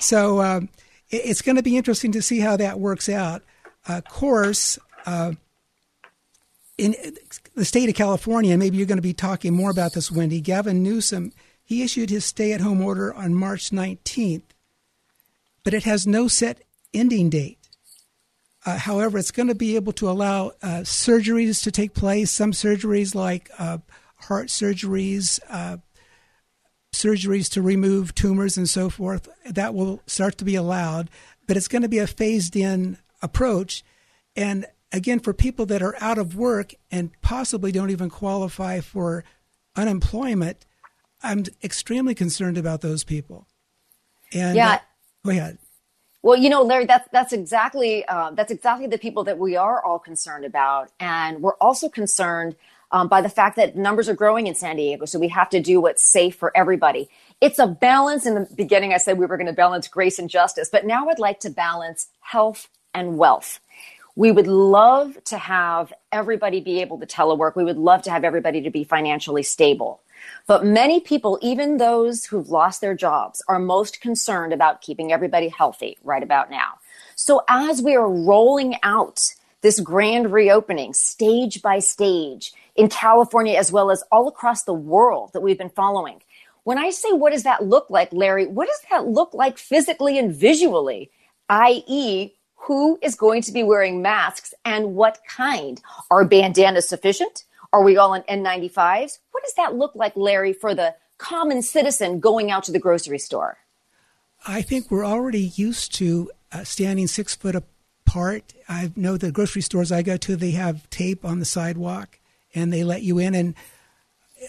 so 0.00 0.42
um, 0.42 0.68
it, 1.08 1.22
it's 1.24 1.42
going 1.42 1.56
to 1.56 1.62
be 1.62 1.76
interesting 1.76 2.10
to 2.12 2.20
see 2.20 2.40
how 2.40 2.56
that 2.56 2.80
works 2.80 3.08
out. 3.08 3.42
Course, 4.08 4.78
uh, 5.06 5.32
in 6.78 6.94
the 7.54 7.64
state 7.64 7.88
of 7.88 7.94
California, 7.94 8.56
maybe 8.56 8.76
you're 8.76 8.86
going 8.86 8.96
to 8.96 9.02
be 9.02 9.12
talking 9.12 9.54
more 9.54 9.70
about 9.70 9.92
this, 9.92 10.10
Wendy. 10.10 10.40
Gavin 10.40 10.82
Newsom, 10.82 11.32
he 11.62 11.82
issued 11.82 12.10
his 12.10 12.24
stay 12.24 12.52
at 12.52 12.60
home 12.60 12.80
order 12.80 13.12
on 13.14 13.34
March 13.34 13.70
19th, 13.70 14.42
but 15.64 15.74
it 15.74 15.84
has 15.84 16.06
no 16.06 16.28
set 16.28 16.62
ending 16.94 17.30
date. 17.30 17.58
Uh, 18.64 18.78
however, 18.78 19.18
it's 19.18 19.30
going 19.30 19.48
to 19.48 19.54
be 19.54 19.76
able 19.76 19.92
to 19.92 20.08
allow 20.08 20.52
uh, 20.62 20.82
surgeries 20.82 21.62
to 21.64 21.72
take 21.72 21.94
place. 21.94 22.30
Some 22.30 22.52
surgeries, 22.52 23.14
like 23.14 23.50
uh, 23.58 23.78
heart 24.16 24.48
surgeries, 24.48 25.40
uh, 25.50 25.78
surgeries 26.94 27.50
to 27.50 27.62
remove 27.62 28.14
tumors 28.14 28.56
and 28.56 28.68
so 28.68 28.88
forth, 28.88 29.28
that 29.44 29.74
will 29.74 30.00
start 30.06 30.38
to 30.38 30.44
be 30.44 30.54
allowed. 30.54 31.10
But 31.46 31.56
it's 31.56 31.68
going 31.68 31.82
to 31.82 31.88
be 31.88 31.98
a 31.98 32.06
phased 32.06 32.54
in 32.54 32.98
approach. 33.22 33.84
And 34.36 34.66
again, 34.92 35.20
for 35.20 35.32
people 35.32 35.66
that 35.66 35.82
are 35.82 35.96
out 36.00 36.18
of 36.18 36.36
work 36.36 36.74
and 36.90 37.10
possibly 37.22 37.72
don't 37.72 37.90
even 37.90 38.10
qualify 38.10 38.80
for 38.80 39.24
unemployment, 39.76 40.66
I'm 41.22 41.44
extremely 41.62 42.14
concerned 42.14 42.58
about 42.58 42.80
those 42.80 43.04
people. 43.04 43.46
And 44.32 44.56
yeah. 44.56 44.70
Uh, 44.70 44.78
go 45.24 45.30
ahead. 45.30 45.58
Well, 46.22 46.36
you 46.36 46.50
know, 46.50 46.62
Larry, 46.62 46.86
that's 46.86 47.08
that's 47.10 47.32
exactly 47.32 48.04
uh, 48.06 48.30
that's 48.30 48.52
exactly 48.52 48.86
the 48.86 48.98
people 48.98 49.24
that 49.24 49.38
we 49.38 49.56
are 49.56 49.84
all 49.84 49.98
concerned 49.98 50.44
about, 50.44 50.92
and 51.00 51.42
we're 51.42 51.56
also 51.56 51.88
concerned 51.88 52.54
um, 52.92 53.08
by 53.08 53.20
the 53.20 53.28
fact 53.28 53.56
that 53.56 53.74
numbers 53.76 54.08
are 54.08 54.14
growing 54.14 54.46
in 54.46 54.54
San 54.54 54.76
Diego. 54.76 55.04
So 55.04 55.18
we 55.18 55.28
have 55.28 55.50
to 55.50 55.60
do 55.60 55.80
what's 55.80 56.02
safe 56.02 56.36
for 56.36 56.56
everybody. 56.56 57.10
It's 57.40 57.58
a 57.58 57.66
balance. 57.66 58.24
In 58.24 58.34
the 58.34 58.48
beginning, 58.54 58.94
I 58.94 58.98
said 58.98 59.18
we 59.18 59.26
were 59.26 59.36
going 59.36 59.48
to 59.48 59.52
balance 59.52 59.88
grace 59.88 60.20
and 60.20 60.30
justice, 60.30 60.68
but 60.70 60.86
now 60.86 61.08
I'd 61.08 61.18
like 61.18 61.40
to 61.40 61.50
balance 61.50 62.06
health 62.20 62.68
and 62.94 63.18
wealth. 63.18 63.60
We 64.14 64.30
would 64.30 64.46
love 64.46 65.16
to 65.24 65.38
have 65.38 65.92
everybody 66.10 66.60
be 66.60 66.80
able 66.80 66.98
to 67.00 67.06
telework. 67.06 67.56
We 67.56 67.64
would 67.64 67.78
love 67.78 68.02
to 68.02 68.10
have 68.10 68.24
everybody 68.24 68.60
to 68.62 68.70
be 68.70 68.84
financially 68.84 69.42
stable. 69.42 70.00
But 70.46 70.64
many 70.64 71.00
people, 71.00 71.38
even 71.40 71.78
those 71.78 72.26
who've 72.26 72.50
lost 72.50 72.80
their 72.80 72.94
jobs, 72.94 73.42
are 73.48 73.58
most 73.58 74.00
concerned 74.00 74.52
about 74.52 74.82
keeping 74.82 75.12
everybody 75.12 75.48
healthy 75.48 75.96
right 76.04 76.22
about 76.22 76.50
now. 76.50 76.78
So 77.16 77.42
as 77.48 77.82
we 77.82 77.96
are 77.96 78.08
rolling 78.08 78.76
out 78.82 79.34
this 79.62 79.80
grand 79.80 80.32
reopening 80.32 80.92
stage 80.92 81.62
by 81.62 81.78
stage 81.78 82.52
in 82.76 82.88
California 82.88 83.56
as 83.56 83.72
well 83.72 83.90
as 83.90 84.04
all 84.12 84.28
across 84.28 84.64
the 84.64 84.74
world 84.74 85.32
that 85.32 85.40
we've 85.40 85.58
been 85.58 85.70
following, 85.70 86.20
when 86.64 86.78
I 86.78 86.90
say 86.90 87.12
what 87.12 87.32
does 87.32 87.42
that 87.44 87.64
look 87.64 87.88
like, 87.90 88.12
Larry, 88.12 88.46
what 88.46 88.68
does 88.68 88.80
that 88.90 89.06
look 89.06 89.34
like 89.34 89.58
physically 89.58 90.18
and 90.18 90.32
visually? 90.34 91.10
i.e., 91.48 92.32
who 92.62 92.98
is 93.02 93.16
going 93.16 93.42
to 93.42 93.52
be 93.52 93.62
wearing 93.62 94.02
masks 94.02 94.54
and 94.64 94.94
what 94.94 95.18
kind? 95.26 95.80
Are 96.10 96.24
bandanas 96.24 96.88
sufficient? 96.88 97.44
Are 97.72 97.82
we 97.82 97.96
all 97.96 98.14
in 98.14 98.22
N95s? 98.22 99.18
What 99.32 99.42
does 99.42 99.54
that 99.54 99.74
look 99.74 99.94
like, 99.96 100.12
Larry, 100.14 100.52
for 100.52 100.74
the 100.74 100.94
common 101.18 101.62
citizen 101.62 102.20
going 102.20 102.50
out 102.50 102.64
to 102.64 102.72
the 102.72 102.78
grocery 102.78 103.18
store? 103.18 103.58
I 104.46 104.62
think 104.62 104.90
we're 104.90 105.06
already 105.06 105.52
used 105.56 105.94
to 105.94 106.30
uh, 106.52 106.62
standing 106.62 107.08
six 107.08 107.34
foot 107.34 107.56
apart. 107.56 108.52
I 108.68 108.92
know 108.94 109.16
the 109.16 109.32
grocery 109.32 109.62
stores 109.62 109.90
I 109.90 110.02
go 110.02 110.16
to, 110.18 110.36
they 110.36 110.52
have 110.52 110.88
tape 110.90 111.24
on 111.24 111.40
the 111.40 111.44
sidewalk 111.44 112.20
and 112.54 112.72
they 112.72 112.84
let 112.84 113.02
you 113.02 113.18
in. 113.18 113.34
And 113.34 113.54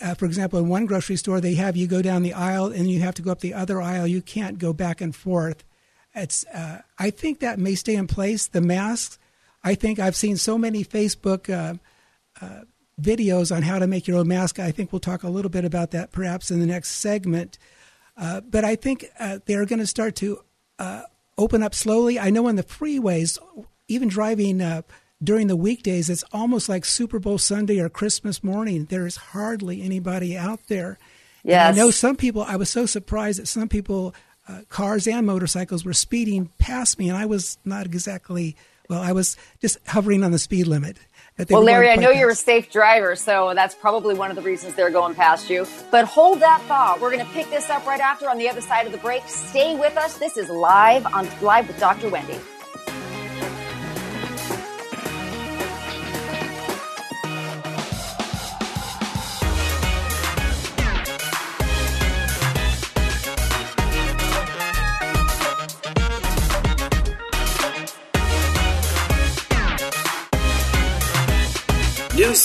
uh, 0.02 0.14
for 0.14 0.26
example, 0.26 0.60
in 0.60 0.68
one 0.68 0.86
grocery 0.86 1.16
store, 1.16 1.42
they 1.42 1.56
have 1.56 1.76
you 1.76 1.88
go 1.88 2.04
down 2.04 2.22
the 2.22 2.34
aisle 2.34 2.68
and 2.68 2.92
you 2.92 3.00
have 3.00 3.16
to 3.16 3.22
go 3.24 3.32
up 3.32 3.40
the 3.40 3.54
other 3.56 3.82
aisle. 3.82 4.06
You 4.06 4.22
can't 4.22 4.60
go 4.60 4.72
back 4.72 5.02
and 5.02 5.16
forth. 5.16 5.64
It's. 6.16 6.46
Uh, 6.46 6.82
I 6.98 7.10
think 7.10 7.40
that 7.40 7.60
may 7.60 7.76
stay 7.76 7.96
in 7.96 8.08
place. 8.08 8.48
The 8.48 8.62
masks. 8.62 9.18
I 9.64 9.76
think 9.76 10.00
I've 10.00 10.16
seen 10.16 10.38
so 10.38 10.58
many 10.58 10.84
Facebook 10.84 11.50
uh, 11.50 11.76
uh 12.44 12.62
videos 13.02 13.56
on 13.56 13.64
how 13.64 13.80
to 13.80 13.88
make 13.88 14.08
your 14.08 14.18
own 14.18 14.28
mask. 14.28 14.60
I 14.60 14.72
think 14.72 14.92
we'll 14.92 15.00
talk 15.00 15.24
a 15.24 15.30
little 15.30 15.50
bit 15.50 15.66
about 15.66 15.92
that 15.92 16.12
perhaps 16.12 16.52
in 16.52 16.60
the 16.60 16.66
next 16.66 16.92
segment. 16.92 17.58
Uh, 18.16 18.42
but 18.42 18.64
I 18.64 18.76
think 18.76 19.06
uh, 19.20 19.40
they're 19.46 19.66
going 19.66 19.80
to 19.80 19.88
start 19.88 20.16
to 20.18 20.40
uh, 20.80 21.04
open 21.38 21.64
up 21.64 21.74
slowly. 21.74 22.20
I 22.20 22.30
know 22.30 22.48
on 22.48 22.56
the 22.56 22.64
freeways, 22.64 23.40
even 23.88 24.08
driving 24.08 24.62
uh, 24.62 24.84
during 25.24 25.48
the 25.48 25.56
weekdays, 25.56 26.10
it's 26.10 26.24
almost 26.32 26.70
like 26.70 26.86
Super 26.86 27.20
Bowl 27.20 27.38
Sunday 27.38 27.80
or 27.80 27.90
Christmas 27.90 28.44
morning. 28.44 28.86
There's 28.86 29.16
hardly 29.16 29.82
anybody 29.82 30.38
out 30.38 30.68
there. 30.68 31.00
Yes. 31.44 31.74
I 31.74 31.78
know 31.78 31.92
some 31.92 32.16
people, 32.16 32.44
I 32.44 32.56
was 32.56 32.70
so 32.70 32.86
surprised 32.86 33.40
that 33.40 33.48
some 33.48 33.68
people, 33.68 34.14
uh, 34.48 34.62
cars 34.70 35.08
and 35.08 35.26
motorcycles, 35.26 35.86
were 35.86 35.94
speeding 35.94 36.52
past 36.58 37.00
me, 37.00 37.10
and 37.10 37.18
I 37.18 37.26
was 37.26 37.58
not 37.64 37.86
exactly, 37.86 38.56
well, 38.90 39.02
I 39.02 39.12
was 39.12 39.38
just 39.62 39.78
hovering 39.88 40.24
on 40.24 40.32
the 40.32 40.40
speed 40.40 40.68
limit 40.68 40.98
well, 41.50 41.64
Larry, 41.64 41.90
I 41.90 41.96
know 41.96 42.12
you're 42.12 42.30
a 42.30 42.36
safe 42.36 42.72
driver, 42.72 43.16
so 43.16 43.54
that's 43.56 43.74
probably 43.74 44.14
one 44.14 44.30
of 44.30 44.36
the 44.36 44.44
reasons 44.44 44.76
they're 44.76 44.92
going 44.92 45.16
past 45.16 45.50
you. 45.50 45.66
But 45.90 46.06
hold 46.06 46.40
that 46.42 46.62
thought. 46.68 47.02
We're 47.02 47.12
going 47.12 47.26
to 47.26 47.32
pick 47.32 47.50
this 47.50 47.70
up 47.70 47.86
right 47.88 48.00
after 48.00 48.30
on 48.30 48.38
the 48.38 48.48
other 48.48 48.62
side 48.62 48.86
of 48.86 48.92
the 48.92 49.00
break. 49.00 49.24
Stay 49.28 49.76
with 49.76 49.98
us. 49.98 50.18
This 50.20 50.38
is 50.38 50.50
live 50.50 51.06
on 51.08 51.28
live 51.42 51.68
with 51.68 51.80
Dr. 51.80 52.10
Wendy. 52.10 52.40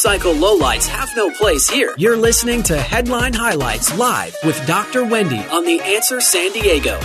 News 0.08 0.22
cycle 0.22 0.32
lowlights 0.32 0.86
have 0.86 1.14
no 1.16 1.30
place 1.30 1.68
here. 1.68 1.94
You're 1.98 2.16
listening 2.16 2.62
to 2.64 2.78
Headline 2.78 3.34
Highlights 3.34 3.94
live 3.98 4.34
with 4.42 4.58
Dr. 4.66 5.04
Wendy 5.04 5.40
on 5.50 5.66
The 5.66 5.80
Answer 5.82 6.22
San 6.22 6.50
Diego. 6.52 6.98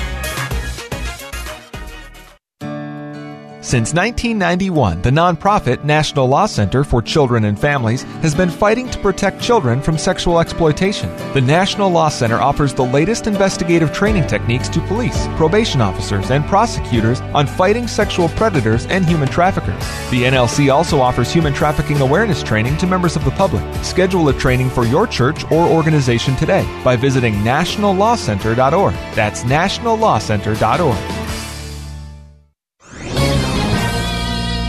Since 3.74 3.96
1991, 3.96 5.02
the 5.02 5.10
nonprofit 5.10 5.84
National 5.84 6.28
Law 6.28 6.46
Center 6.46 6.84
for 6.84 7.02
Children 7.02 7.46
and 7.46 7.60
Families 7.60 8.04
has 8.22 8.36
been 8.36 8.52
fighting 8.52 8.88
to 8.92 9.00
protect 9.00 9.42
children 9.42 9.82
from 9.82 9.98
sexual 9.98 10.40
exploitation. 10.40 11.10
The 11.34 11.42
National 11.42 11.90
Law 11.90 12.10
Center 12.10 12.40
offers 12.40 12.76
the 12.76 12.84
latest 12.86 13.26
investigative 13.26 13.92
training 13.92 14.28
techniques 14.28 14.70
to 14.70 14.80
police, 14.82 15.26
probation 15.38 15.82
officers, 15.82 16.30
and 16.30 16.46
prosecutors 16.46 17.20
on 17.34 17.48
fighting 17.48 17.88
sexual 17.88 18.30
predators 18.30 18.86
and 18.86 19.08
human 19.08 19.28
traffickers. 19.28 19.82
The 20.12 20.26
NLC 20.26 20.72
also 20.72 21.00
offers 21.00 21.34
human 21.34 21.56
trafficking 21.56 22.00
awareness 22.00 22.44
training 22.44 22.78
to 22.78 22.86
members 22.86 23.16
of 23.16 23.26
the 23.26 23.32
public. 23.32 23.64
Schedule 23.84 24.30
a 24.30 24.34
training 24.34 24.70
for 24.70 24.86
your 24.86 25.08
church 25.08 25.46
or 25.46 25.68
organization 25.68 26.36
today 26.36 26.64
by 26.84 26.96
visiting 26.96 27.34
nationallawcenter.org. 27.38 28.94
That's 29.16 29.44
nationallawcenter.org. 29.46 31.23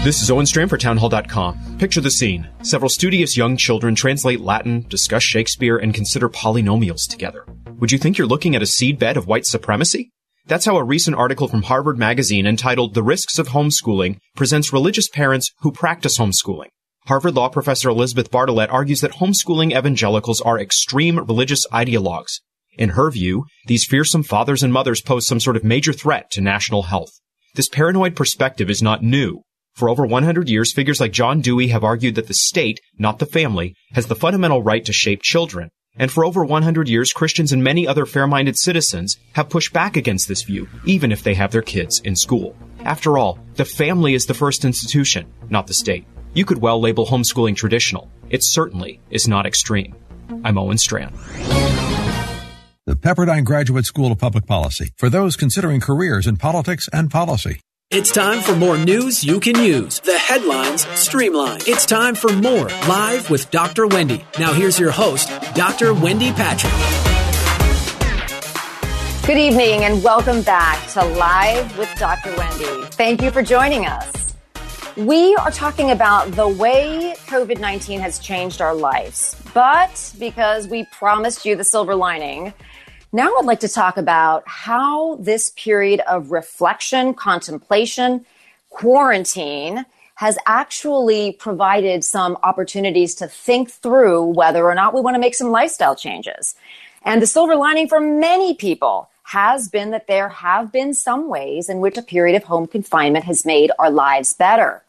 This 0.04 0.20
is 0.20 0.30
Owen 0.30 0.44
for 0.44 0.76
Townhall.com. 0.76 1.78
Picture 1.78 2.02
the 2.02 2.10
scene. 2.10 2.46
Several 2.60 2.90
studious 2.90 3.38
young 3.38 3.56
children 3.56 3.94
translate 3.94 4.38
Latin, 4.38 4.84
discuss 4.90 5.22
Shakespeare, 5.22 5.78
and 5.78 5.94
consider 5.94 6.28
polynomials 6.28 7.08
together. 7.08 7.46
Would 7.78 7.90
you 7.90 7.96
think 7.96 8.18
you're 8.18 8.26
looking 8.26 8.54
at 8.54 8.60
a 8.60 8.66
seedbed 8.66 9.16
of 9.16 9.26
white 9.26 9.46
supremacy? 9.46 10.10
That's 10.44 10.66
how 10.66 10.76
a 10.76 10.84
recent 10.84 11.16
article 11.16 11.48
from 11.48 11.62
Harvard 11.62 11.96
Magazine 11.96 12.46
entitled 12.46 12.92
The 12.92 13.02
Risks 13.02 13.38
of 13.38 13.48
Homeschooling 13.48 14.18
presents 14.36 14.74
religious 14.74 15.08
parents 15.08 15.50
who 15.60 15.72
practice 15.72 16.18
homeschooling. 16.18 16.68
Harvard 17.06 17.34
law 17.34 17.48
professor 17.48 17.88
Elizabeth 17.88 18.30
Bartholet 18.30 18.70
argues 18.70 19.00
that 19.00 19.12
homeschooling 19.12 19.74
evangelicals 19.74 20.42
are 20.42 20.60
extreme 20.60 21.18
religious 21.18 21.66
ideologues. 21.68 22.42
In 22.76 22.90
her 22.90 23.10
view, 23.10 23.46
these 23.68 23.86
fearsome 23.86 24.22
fathers 24.22 24.62
and 24.62 24.70
mothers 24.70 25.00
pose 25.00 25.26
some 25.26 25.40
sort 25.40 25.56
of 25.56 25.64
major 25.64 25.94
threat 25.94 26.30
to 26.32 26.42
national 26.42 26.82
health. 26.82 27.12
This 27.54 27.70
paranoid 27.70 28.14
perspective 28.14 28.68
is 28.68 28.82
not 28.82 29.02
new. 29.02 29.40
For 29.74 29.88
over 29.88 30.06
100 30.06 30.48
years, 30.48 30.72
figures 30.72 31.00
like 31.00 31.10
John 31.10 31.40
Dewey 31.40 31.66
have 31.68 31.82
argued 31.82 32.14
that 32.14 32.28
the 32.28 32.34
state, 32.34 32.78
not 32.96 33.18
the 33.18 33.26
family, 33.26 33.74
has 33.92 34.06
the 34.06 34.14
fundamental 34.14 34.62
right 34.62 34.84
to 34.84 34.92
shape 34.92 35.20
children. 35.20 35.68
And 35.96 36.12
for 36.12 36.24
over 36.24 36.44
100 36.44 36.88
years, 36.88 37.12
Christians 37.12 37.50
and 37.50 37.62
many 37.62 37.84
other 37.84 38.06
fair-minded 38.06 38.56
citizens 38.56 39.16
have 39.32 39.48
pushed 39.48 39.72
back 39.72 39.96
against 39.96 40.28
this 40.28 40.44
view, 40.44 40.68
even 40.84 41.10
if 41.10 41.24
they 41.24 41.34
have 41.34 41.50
their 41.50 41.60
kids 41.60 42.00
in 42.04 42.14
school. 42.14 42.54
After 42.84 43.18
all, 43.18 43.40
the 43.56 43.64
family 43.64 44.14
is 44.14 44.26
the 44.26 44.34
first 44.34 44.64
institution, 44.64 45.26
not 45.50 45.66
the 45.66 45.74
state. 45.74 46.06
You 46.34 46.44
could 46.44 46.58
well 46.58 46.80
label 46.80 47.06
homeschooling 47.06 47.56
traditional. 47.56 48.08
It 48.30 48.44
certainly 48.44 49.00
is 49.10 49.26
not 49.26 49.44
extreme. 49.44 49.96
I'm 50.44 50.56
Owen 50.56 50.78
Strachan. 50.78 51.14
The 52.86 52.94
Pepperdine 52.94 53.44
Graduate 53.44 53.86
School 53.86 54.12
of 54.12 54.18
Public 54.18 54.46
Policy 54.46 54.90
for 54.98 55.10
those 55.10 55.34
considering 55.34 55.80
careers 55.80 56.28
in 56.28 56.36
politics 56.36 56.88
and 56.92 57.10
policy. 57.10 57.58
It's 57.90 58.10
time 58.10 58.40
for 58.40 58.56
more 58.56 58.78
news 58.78 59.22
you 59.22 59.38
can 59.38 59.56
use. 59.56 60.00
The 60.00 60.16
headlines 60.18 60.86
streamlined. 60.98 61.68
It's 61.68 61.84
time 61.86 62.14
for 62.14 62.32
more 62.32 62.68
Live 62.88 63.28
with 63.30 63.50
Dr. 63.50 63.86
Wendy. 63.86 64.24
Now 64.38 64.52
here's 64.52 64.80
your 64.80 64.90
host, 64.90 65.28
Dr. 65.54 65.92
Wendy 65.92 66.32
Patrick. 66.32 66.72
Good 69.26 69.36
evening 69.38 69.84
and 69.84 70.02
welcome 70.02 70.42
back 70.42 70.84
to 70.92 71.04
Live 71.04 71.76
with 71.78 71.94
Dr. 71.96 72.34
Wendy. 72.36 72.86
Thank 72.92 73.22
you 73.22 73.30
for 73.30 73.42
joining 73.42 73.86
us. 73.86 74.34
We 74.96 75.36
are 75.36 75.50
talking 75.50 75.90
about 75.90 76.32
the 76.32 76.48
way 76.48 77.14
COVID 77.26 77.60
19 77.60 78.00
has 78.00 78.18
changed 78.18 78.60
our 78.62 78.74
lives, 78.74 79.36
but 79.52 80.12
because 80.18 80.66
we 80.66 80.86
promised 80.90 81.44
you 81.44 81.54
the 81.54 81.64
silver 81.64 81.94
lining, 81.94 82.54
now 83.14 83.32
I'd 83.38 83.44
like 83.44 83.60
to 83.60 83.68
talk 83.68 83.96
about 83.96 84.42
how 84.48 85.14
this 85.20 85.50
period 85.50 86.00
of 86.00 86.32
reflection, 86.32 87.14
contemplation, 87.14 88.26
quarantine 88.70 89.86
has 90.16 90.36
actually 90.46 91.30
provided 91.32 92.02
some 92.02 92.36
opportunities 92.42 93.14
to 93.14 93.28
think 93.28 93.70
through 93.70 94.24
whether 94.24 94.68
or 94.68 94.74
not 94.74 94.94
we 94.94 95.00
want 95.00 95.14
to 95.14 95.20
make 95.20 95.36
some 95.36 95.52
lifestyle 95.52 95.94
changes. 95.94 96.56
And 97.02 97.22
the 97.22 97.26
silver 97.28 97.54
lining 97.54 97.88
for 97.88 98.00
many 98.00 98.52
people 98.52 99.08
has 99.22 99.68
been 99.68 99.92
that 99.92 100.08
there 100.08 100.28
have 100.28 100.72
been 100.72 100.92
some 100.92 101.28
ways 101.28 101.68
in 101.68 101.78
which 101.78 101.96
a 101.96 102.02
period 102.02 102.34
of 102.34 102.42
home 102.42 102.66
confinement 102.66 103.26
has 103.26 103.46
made 103.46 103.70
our 103.78 103.90
lives 103.90 104.32
better. 104.32 104.82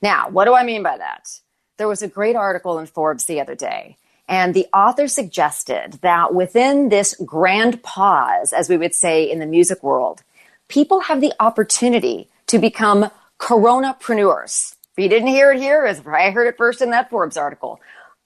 Now, 0.00 0.28
what 0.28 0.44
do 0.44 0.54
I 0.54 0.62
mean 0.64 0.84
by 0.84 0.98
that? 0.98 1.40
There 1.78 1.88
was 1.88 2.02
a 2.02 2.08
great 2.08 2.36
article 2.36 2.78
in 2.78 2.86
Forbes 2.86 3.24
the 3.24 3.40
other 3.40 3.56
day, 3.56 3.96
and 4.28 4.54
the 4.54 4.66
author 4.72 5.08
suggested 5.08 5.98
that 6.02 6.34
within 6.34 6.88
this 6.88 7.14
grand 7.24 7.82
pause, 7.82 8.52
as 8.52 8.68
we 8.68 8.76
would 8.76 8.94
say 8.94 9.30
in 9.30 9.38
the 9.38 9.46
music 9.46 9.82
world, 9.82 10.22
people 10.68 11.00
have 11.00 11.20
the 11.20 11.32
opportunity 11.40 12.28
to 12.46 12.58
become 12.58 13.10
coronapreneurs. 13.38 14.76
If 14.96 15.02
you 15.02 15.08
didn't 15.08 15.28
hear 15.28 15.52
it 15.52 15.58
here, 15.58 15.86
I 15.86 16.30
heard 16.30 16.46
it 16.46 16.58
first 16.58 16.82
in 16.82 16.90
that 16.90 17.10
Forbes 17.10 17.36
article. 17.36 17.80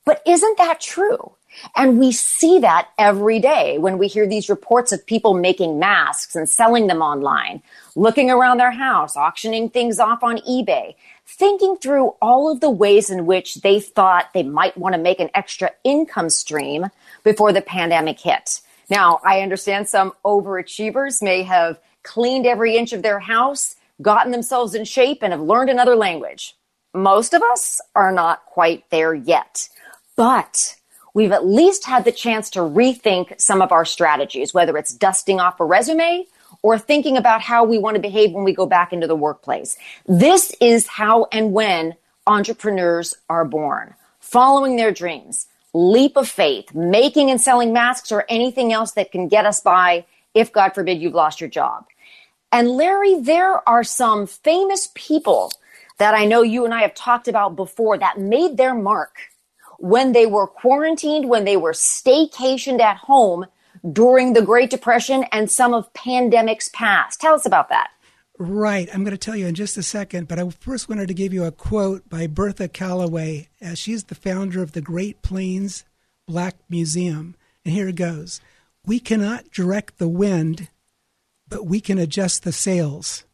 But 0.04 0.20
isn't 0.26 0.58
that 0.58 0.80
true? 0.80 1.35
And 1.74 1.98
we 1.98 2.12
see 2.12 2.58
that 2.60 2.88
every 2.98 3.38
day 3.38 3.78
when 3.78 3.98
we 3.98 4.08
hear 4.08 4.26
these 4.26 4.48
reports 4.48 4.92
of 4.92 5.06
people 5.06 5.34
making 5.34 5.78
masks 5.78 6.36
and 6.36 6.48
selling 6.48 6.86
them 6.86 7.02
online, 7.02 7.62
looking 7.94 8.30
around 8.30 8.58
their 8.58 8.70
house, 8.70 9.16
auctioning 9.16 9.70
things 9.70 9.98
off 9.98 10.22
on 10.22 10.38
eBay, 10.38 10.94
thinking 11.26 11.76
through 11.76 12.14
all 12.22 12.50
of 12.50 12.60
the 12.60 12.70
ways 12.70 13.10
in 13.10 13.26
which 13.26 13.56
they 13.56 13.80
thought 13.80 14.32
they 14.32 14.42
might 14.42 14.76
want 14.76 14.94
to 14.94 15.00
make 15.00 15.20
an 15.20 15.30
extra 15.34 15.70
income 15.84 16.30
stream 16.30 16.86
before 17.24 17.52
the 17.52 17.62
pandemic 17.62 18.20
hit. 18.20 18.60
Now, 18.88 19.20
I 19.24 19.40
understand 19.40 19.88
some 19.88 20.12
overachievers 20.24 21.22
may 21.22 21.42
have 21.42 21.80
cleaned 22.04 22.46
every 22.46 22.76
inch 22.76 22.92
of 22.92 23.02
their 23.02 23.18
house, 23.18 23.74
gotten 24.00 24.30
themselves 24.30 24.74
in 24.74 24.84
shape, 24.84 25.22
and 25.22 25.32
have 25.32 25.42
learned 25.42 25.70
another 25.70 25.96
language. 25.96 26.54
Most 26.94 27.34
of 27.34 27.42
us 27.42 27.80
are 27.94 28.12
not 28.12 28.46
quite 28.46 28.88
there 28.90 29.12
yet. 29.12 29.68
But 30.16 30.75
we've 31.16 31.32
at 31.32 31.46
least 31.46 31.86
had 31.86 32.04
the 32.04 32.12
chance 32.12 32.50
to 32.50 32.58
rethink 32.58 33.40
some 33.40 33.62
of 33.62 33.72
our 33.72 33.86
strategies, 33.86 34.52
whether 34.52 34.76
it's 34.76 34.92
dusting 34.92 35.40
off 35.40 35.58
a 35.58 35.64
resume 35.64 36.26
or 36.60 36.78
thinking 36.78 37.16
about 37.16 37.40
how 37.40 37.64
we 37.64 37.78
want 37.78 37.94
to 37.94 38.02
behave 38.02 38.32
when 38.32 38.44
we 38.44 38.52
go 38.52 38.66
back 38.66 38.92
into 38.92 39.06
the 39.06 39.16
workplace. 39.16 39.78
This 40.06 40.54
is 40.60 40.86
how 40.86 41.26
and 41.32 41.54
when 41.54 41.94
entrepreneurs 42.26 43.14
are 43.30 43.46
born, 43.46 43.94
following 44.20 44.76
their 44.76 44.92
dreams, 44.92 45.46
leap 45.72 46.18
of 46.18 46.28
faith, 46.28 46.74
making 46.74 47.30
and 47.30 47.40
selling 47.40 47.72
masks 47.72 48.12
or 48.12 48.26
anything 48.28 48.74
else 48.74 48.92
that 48.92 49.10
can 49.10 49.26
get 49.26 49.46
us 49.46 49.62
by 49.62 50.04
if, 50.34 50.52
God 50.52 50.74
forbid, 50.74 51.00
you've 51.00 51.14
lost 51.14 51.40
your 51.40 51.48
job. 51.48 51.86
And 52.52 52.68
Larry, 52.68 53.18
there 53.20 53.66
are 53.66 53.84
some 53.84 54.26
famous 54.26 54.90
people 54.94 55.50
that 55.96 56.12
I 56.12 56.26
know 56.26 56.42
you 56.42 56.66
and 56.66 56.74
I 56.74 56.82
have 56.82 56.94
talked 56.94 57.26
about 57.26 57.56
before 57.56 57.96
that 57.96 58.18
made 58.18 58.58
their 58.58 58.74
mark 58.74 59.16
when 59.78 60.12
they 60.12 60.26
were 60.26 60.46
quarantined, 60.46 61.28
when 61.28 61.44
they 61.44 61.56
were 61.56 61.72
staycationed 61.72 62.80
at 62.80 62.96
home 62.96 63.46
during 63.92 64.32
the 64.32 64.42
Great 64.42 64.70
Depression 64.70 65.24
and 65.32 65.50
some 65.50 65.74
of 65.74 65.92
pandemics 65.92 66.72
past. 66.72 67.20
Tell 67.20 67.34
us 67.34 67.46
about 67.46 67.68
that. 67.68 67.90
Right. 68.38 68.88
I'm 68.92 69.02
going 69.02 69.12
to 69.12 69.18
tell 69.18 69.36
you 69.36 69.46
in 69.46 69.54
just 69.54 69.78
a 69.78 69.82
second, 69.82 70.28
but 70.28 70.38
I 70.38 70.48
first 70.50 70.88
wanted 70.88 71.08
to 71.08 71.14
give 71.14 71.32
you 71.32 71.44
a 71.44 71.52
quote 71.52 72.08
by 72.08 72.26
Bertha 72.26 72.68
Calloway. 72.68 73.48
As 73.60 73.78
she's 73.78 74.04
the 74.04 74.14
founder 74.14 74.62
of 74.62 74.72
the 74.72 74.82
Great 74.82 75.22
Plains 75.22 75.84
Black 76.26 76.56
Museum. 76.68 77.34
And 77.64 77.74
here 77.74 77.88
it 77.88 77.96
goes 77.96 78.40
We 78.84 79.00
cannot 79.00 79.50
direct 79.50 79.98
the 79.98 80.08
wind, 80.08 80.68
but 81.48 81.66
we 81.66 81.80
can 81.80 81.98
adjust 81.98 82.42
the 82.42 82.52
sails. 82.52 83.24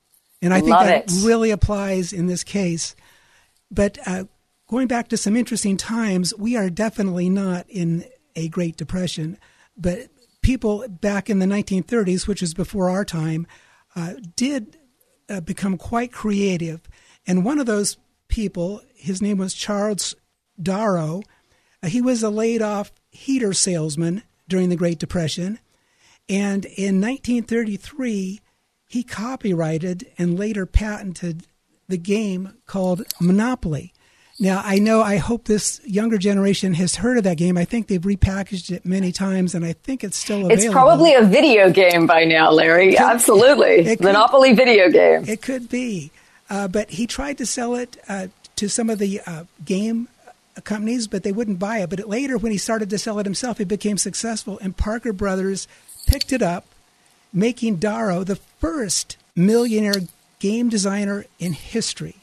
And 0.41 0.53
I 0.53 0.61
think 0.61 0.71
Love 0.71 0.87
that 0.87 1.11
it. 1.11 1.25
really 1.25 1.51
applies 1.51 2.13
in 2.13 2.27
this 2.27 2.45
case. 2.45 2.95
But 3.71 3.99
uh, 4.07 4.25
going 4.73 4.89
back 4.89 5.09
to 5.09 5.19
some 5.19 5.37
interesting 5.37 5.77
times, 5.77 6.33
we 6.39 6.57
are 6.57 6.71
definitely 6.71 7.29
not 7.29 7.67
in 7.69 8.07
a 8.35 8.49
Great 8.49 8.75
Depression, 8.75 9.37
but 9.77 10.09
people 10.41 10.89
back 10.89 11.29
in 11.29 11.41
the 11.41 11.47
1930s, 11.47 12.27
which 12.27 12.43
is 12.43 12.55
before 12.55 12.89
our 12.89 13.05
time, 13.05 13.47
uh, 13.95 14.15
did 14.35 14.79
uh, 15.29 15.43
become 15.43 15.77
quite 15.77 16.11
creative. 16.11 16.89
And 17.27 17.45
one 17.45 17.59
of 17.59 17.67
those 17.67 17.99
people, 18.29 18.81
his 18.95 19.21
name 19.21 19.37
was 19.37 19.53
Charles 19.53 20.15
Darrow, 20.61 21.23
uh, 21.83 21.89
he 21.89 22.01
was 22.01 22.23
a 22.23 22.31
laid 22.31 22.63
off 22.63 22.93
heater 23.11 23.53
salesman 23.53 24.23
during 24.49 24.71
the 24.71 24.77
Great 24.77 24.99
Depression. 24.99 25.59
And 26.31 26.65
in 26.65 26.99
1933, 26.99 28.41
he 28.89 29.03
copyrighted 29.03 30.11
and 30.17 30.39
later 30.39 30.65
patented 30.65 31.47
the 31.89 31.99
game 31.99 32.55
called 32.65 33.03
Monopoly. 33.21 33.93
Now, 34.43 34.61
I 34.65 34.81
know, 34.81 35.03
I 35.03 35.19
hope 35.19 35.45
this 35.45 35.81
younger 35.85 36.19
generation 36.19 36.75
has 36.75 36.97
heard 36.97 37.17
of 37.17 37.23
that 37.23 37.37
game. 37.37 37.57
I 37.57 37.65
think 37.65 37.87
they've 37.87 38.03
repackaged 38.03 38.73
it 38.73 38.85
many 38.85 39.13
times, 39.13 39.55
and 39.55 39.65
I 39.65 39.73
think 39.73 40.03
it's 40.03 40.17
still 40.17 40.47
available. 40.47 40.65
It's 40.65 40.73
probably 40.73 41.15
a 41.15 41.23
video 41.23 41.71
game 41.71 42.09
by 42.09 42.25
now, 42.25 42.51
Larry. 42.51 42.91
Could- 42.91 42.99
Absolutely. 43.03 43.87
it 43.87 44.01
Monopoly 44.01 44.53
video 44.55 44.91
game. 44.91 45.29
It 45.29 45.43
could 45.43 45.69
be. 45.69 46.11
Uh, 46.51 46.67
but 46.67 46.91
he 46.91 47.07
tried 47.07 47.39
to 47.39 47.47
sell 47.47 47.77
it 47.77 47.97
uh, 48.09 48.27
to 48.57 48.69
some 48.69 48.91
of 48.91 48.99
the 48.99 49.21
uh, 49.29 49.45
game 49.65 50.09
companies, 50.65 51.07
but 51.07 51.23
they 51.23 51.31
wouldn't 51.31 51.61
buy 51.61 51.79
it. 51.79 51.91
But 51.91 52.01
later, 52.09 52.37
when 52.37 52.51
he 52.51 52.59
started 52.59 52.91
to 52.91 52.99
sell 52.99 53.21
it 53.21 53.27
himself, 53.27 53.61
it 53.61 53.69
became 53.69 53.97
successful, 53.97 54.59
and 54.61 54.77
Parker 54.77 55.13
Brothers 55.13 55.69
picked 56.09 56.33
it 56.33 56.43
up, 56.43 56.67
making 57.33 57.77
Darrow 57.77 58.25
the 58.25 58.37
first 58.37 59.17
millionaire 59.37 60.03
game 60.41 60.69
designer 60.69 61.27
in 61.39 61.53
history. 61.53 62.17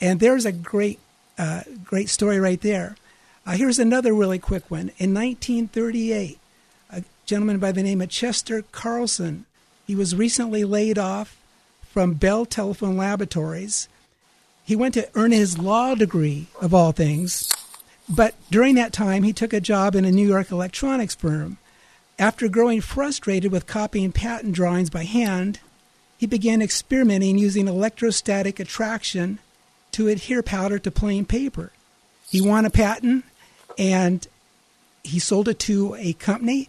And 0.00 0.18
there's 0.18 0.46
a 0.46 0.52
great, 0.52 0.98
uh, 1.38 1.62
great 1.84 2.08
story 2.08 2.38
right 2.38 2.60
there. 2.60 2.96
Uh, 3.46 3.52
here's 3.52 3.78
another 3.78 4.14
really 4.14 4.38
quick 4.38 4.70
one. 4.70 4.90
In 4.98 5.14
1938, 5.14 6.38
a 6.90 7.04
gentleman 7.26 7.58
by 7.58 7.72
the 7.72 7.82
name 7.82 8.00
of 8.00 8.08
Chester 8.08 8.62
Carlson, 8.72 9.46
he 9.86 9.94
was 9.94 10.14
recently 10.14 10.64
laid 10.64 10.98
off 10.98 11.36
from 11.90 12.14
Bell 12.14 12.46
Telephone 12.46 12.96
Laboratories. 12.96 13.88
He 14.64 14.76
went 14.76 14.94
to 14.94 15.08
earn 15.14 15.32
his 15.32 15.58
law 15.58 15.94
degree, 15.94 16.46
of 16.60 16.72
all 16.72 16.92
things, 16.92 17.50
but 18.08 18.34
during 18.50 18.74
that 18.76 18.92
time, 18.92 19.22
he 19.22 19.32
took 19.32 19.52
a 19.52 19.60
job 19.60 19.94
in 19.94 20.04
a 20.04 20.12
New 20.12 20.26
York 20.26 20.50
electronics 20.50 21.14
firm. 21.14 21.58
After 22.18 22.48
growing 22.48 22.80
frustrated 22.80 23.50
with 23.50 23.66
copying 23.66 24.12
patent 24.12 24.54
drawings 24.54 24.90
by 24.90 25.04
hand, 25.04 25.60
he 26.16 26.26
began 26.26 26.62
experimenting 26.62 27.38
using 27.38 27.66
electrostatic 27.66 28.60
attraction 28.60 29.40
to 29.92 30.08
adhere 30.08 30.42
powder 30.42 30.78
to 30.78 30.90
plain 30.90 31.24
paper. 31.24 31.72
He 32.30 32.40
won 32.40 32.64
a 32.64 32.70
patent 32.70 33.24
and 33.78 34.26
he 35.02 35.18
sold 35.18 35.48
it 35.48 35.58
to 35.60 35.94
a 35.98 36.12
company, 36.12 36.68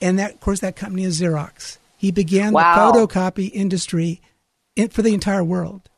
and 0.00 0.18
that, 0.18 0.34
of 0.34 0.40
course, 0.40 0.60
that 0.60 0.76
company 0.76 1.04
is 1.04 1.20
Xerox. 1.20 1.78
He 1.96 2.10
began 2.10 2.52
Wow. 2.52 2.92
the 2.92 2.98
photocopy 2.98 3.50
industry 3.52 4.20
in, 4.76 4.88
for 4.88 5.02
the 5.02 5.14
entire 5.14 5.44
world. 5.44 5.88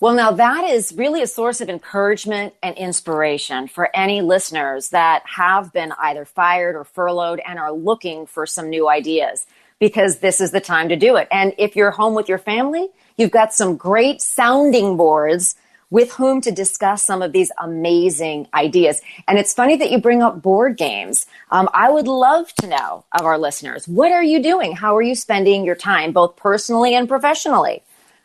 Well, 0.00 0.14
now 0.14 0.32
that 0.32 0.64
is 0.64 0.94
really 0.94 1.20
a 1.20 1.26
source 1.26 1.60
of 1.60 1.68
encouragement 1.68 2.54
and 2.62 2.76
inspiration 2.76 3.68
for 3.68 3.94
any 3.94 4.22
listeners 4.22 4.88
that 4.90 5.22
have 5.26 5.72
been 5.74 5.92
either 5.98 6.24
fired 6.24 6.74
or 6.74 6.84
furloughed 6.84 7.40
and 7.46 7.58
are 7.58 7.72
looking 7.72 8.24
for 8.24 8.46
some 8.46 8.70
new 8.70 8.88
ideas 8.88 9.46
because 9.78 10.18
this 10.18 10.40
is 10.40 10.52
the 10.52 10.60
time 10.60 10.88
to 10.88 10.96
do 10.96 11.16
it. 11.16 11.28
And 11.30 11.52
if 11.58 11.76
you're 11.76 11.90
home 11.90 12.14
with 12.14 12.30
your 12.30 12.38
family, 12.38 12.88
you've 13.18 13.30
got 13.30 13.52
some 13.52 13.76
great 13.76 14.22
sounding 14.22 14.96
boards 14.96 15.54
with 15.90 16.12
whom 16.12 16.40
to 16.40 16.50
discuss 16.50 17.02
some 17.02 17.20
of 17.20 17.32
these 17.32 17.50
amazing 17.58 18.46
ideas. 18.54 19.00
And 19.28 19.38
it's 19.38 19.52
funny 19.52 19.76
that 19.76 19.90
you 19.90 19.98
bring 19.98 20.22
up 20.22 20.40
board 20.40 20.76
games. 20.76 21.26
Um, 21.50 21.68
I 21.74 21.90
would 21.90 22.06
love 22.06 22.52
to 22.54 22.66
know 22.66 23.04
of 23.12 23.26
our 23.26 23.38
listeners, 23.38 23.86
what 23.88 24.12
are 24.12 24.22
you 24.22 24.42
doing? 24.42 24.72
How 24.72 24.96
are 24.96 25.02
you 25.02 25.14
spending 25.14 25.64
your 25.64 25.74
time, 25.74 26.12
both 26.12 26.36
personally 26.36 26.94
and 26.94 27.08
professionally? 27.08 27.82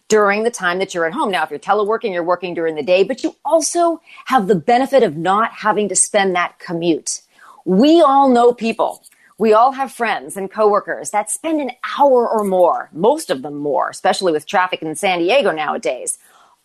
during 0.07 0.43
the 0.43 0.51
time 0.51 0.79
that 0.79 0.93
you're 0.93 1.05
at 1.05 1.13
home. 1.13 1.31
Now, 1.31 1.43
if 1.43 1.49
you're 1.49 1.59
teleworking, 1.59 2.13
you're 2.13 2.23
working 2.23 2.53
during 2.53 2.75
the 2.75 2.83
day, 2.83 3.03
but 3.03 3.23
you 3.23 3.35
also 3.43 4.01
have 4.25 4.47
the 4.47 4.55
benefit 4.55 5.03
of 5.03 5.17
not 5.17 5.51
having 5.51 5.89
to 5.89 5.95
spend 5.95 6.35
that 6.35 6.59
commute. 6.59 7.21
We 7.65 8.01
all 8.01 8.29
know 8.29 8.53
people. 8.53 9.03
We 9.37 9.53
all 9.53 9.71
have 9.73 9.91
friends 9.91 10.37
and 10.37 10.49
coworkers 10.49 11.09
that 11.09 11.29
spend 11.29 11.59
an 11.59 11.71
hour 11.97 12.29
or 12.29 12.43
more, 12.43 12.89
most 12.93 13.29
of 13.29 13.41
them 13.41 13.55
more, 13.55 13.89
especially 13.89 14.31
with 14.31 14.45
traffic 14.45 14.81
in 14.81 14.95
San 14.95 15.19
Diego 15.19 15.51
nowadays, 15.51 16.17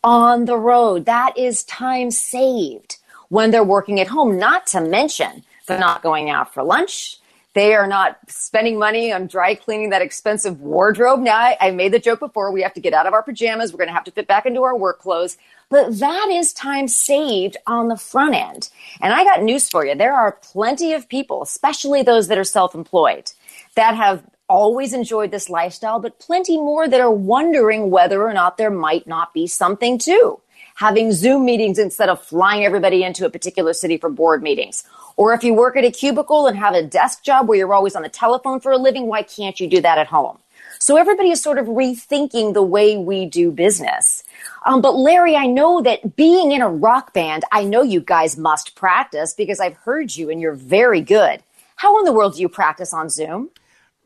on 0.03 0.45
the 0.45 0.57
road. 0.57 1.07
That 1.07 1.37
is 1.37 1.65
time 1.65 2.11
saved 2.11 2.97
when 3.29 3.51
they're 3.51 3.65
working 3.65 4.01
at 4.01 4.09
home, 4.09 4.39
not 4.39 4.67
to 4.69 4.81
mention 4.81 5.45
they're 5.67 5.79
not 5.79 6.03
going 6.03 6.31
out 6.31 6.53
for 6.53 6.63
lunch. 6.63 7.17
They 7.53 7.75
are 7.75 7.87
not 7.87 8.19
spending 8.29 8.79
money 8.79 9.13
on 9.13 9.27
dry 9.27 9.57
cleaning 9.57 9.91
that 9.91 10.03
expensive 10.03 10.61
wardrobe. 10.61 11.21
Now, 11.21 11.37
I, 11.37 11.57
I 11.61 11.71
made 11.73 11.93
the 11.93 11.99
joke 11.99 12.21
before. 12.21 12.53
We 12.53 12.63
have 12.63 12.75
to 12.75 12.81
get 12.81 12.93
out 12.93 13.07
of 13.07 13.13
our 13.13 13.25
pajamas. 13.25 13.73
We're 13.73 13.79
going 13.79 13.89
to 13.89 13.95
have 13.95 14.05
to 14.05 14.13
fit 14.13 14.29
back 14.29 14.47
into 14.47 14.63
our 14.63 14.77
work 14.77 15.01
clothes. 15.01 15.37
But 15.69 15.99
that 15.99 16.29
is 16.31 16.53
time 16.53 16.87
saved 16.87 17.57
on 17.67 17.89
the 17.89 17.97
front 17.97 18.37
end. 18.37 18.69
And 19.01 19.13
I 19.13 19.25
got 19.25 19.43
news 19.43 19.69
for 19.69 19.85
you. 19.85 19.97
There 19.97 20.15
are 20.15 20.39
plenty 20.43 20.93
of 20.93 21.09
people, 21.09 21.43
especially 21.43 22.03
those 22.03 22.29
that 22.29 22.39
are 22.39 22.45
self 22.45 22.75
employed, 22.75 23.33
that 23.75 23.97
have 23.97 24.23
always 24.51 24.93
enjoyed 24.93 25.31
this 25.31 25.49
lifestyle, 25.49 26.01
but 26.01 26.19
plenty 26.19 26.57
more 26.59 26.89
that 26.89 27.01
are 27.01 27.11
wondering 27.11 27.91
whether 27.91 28.27
or 28.27 28.35
not 28.35 28.59
there 28.59 28.71
might 28.71 29.07
not 29.07 29.33
be 29.33 29.47
something 29.47 29.97
to 29.99 30.41
having 30.75 31.13
Zoom 31.13 31.45
meetings 31.45 31.79
instead 31.79 32.09
of 32.09 32.23
flying 32.23 32.65
everybody 32.65 33.05
into 33.05 33.27
a 33.27 33.31
particular 33.31 33.75
city 33.75 33.99
for 33.99 34.09
board 34.09 34.43
meetings. 34.43 34.83
Or 35.17 35.35
if 35.35 35.45
you 35.45 35.53
work 35.53 35.77
at 35.77 35.85
a 35.85 35.91
cubicle 35.91 36.47
and 36.47 36.57
have 36.57 36.75
a 36.75 36.83
desk 36.83 37.23
job 37.23 37.49
where 37.49 37.59
you're 37.59 37.75
always 37.75 37.95
on 37.95 38.03
the 38.03 38.09
telephone 38.09 38.61
for 38.61 38.73
a 38.73 38.79
living, 38.79 39.07
why 39.07 39.23
can't 39.23 39.61
you 39.61 39.69
do 39.69 39.83
that 39.83 39.99
at 39.99 40.07
home? 40.07 40.39
So 40.79 40.97
everybody 40.97 41.31
is 41.31 41.43
sort 41.43 41.59
of 41.59 41.67
rethinking 41.67 42.55
the 42.55 42.63
way 42.63 42.97
we 42.97 43.27
do 43.27 43.51
business. 43.51 44.25
Um, 44.65 44.81
but 44.81 44.97
Larry, 44.97 45.37
I 45.37 45.47
know 45.47 45.83
that 45.83 46.17
being 46.17 46.53
in 46.53 46.63
a 46.63 46.71
rock 46.71 47.13
band, 47.13 47.45
I 47.53 47.65
know 47.65 47.83
you 47.83 48.01
guys 48.01 48.39
must 48.39 48.75
practice 48.75 49.35
because 49.35 49.61
I've 49.61 49.77
heard 49.77 50.17
you 50.17 50.31
and 50.31 50.41
you're 50.41 50.55
very 50.55 51.03
good. 51.03 51.43
How 51.77 51.99
in 51.99 52.07
the 52.07 52.13
world 52.13 52.37
do 52.37 52.41
you 52.41 52.49
practice 52.49 52.95
on 52.95 53.11
Zoom? 53.11 53.51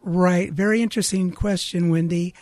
Right. 0.07 0.53
Very 0.53 0.83
interesting 0.83 1.33
question, 1.33 1.89
Wendy. 1.89 2.35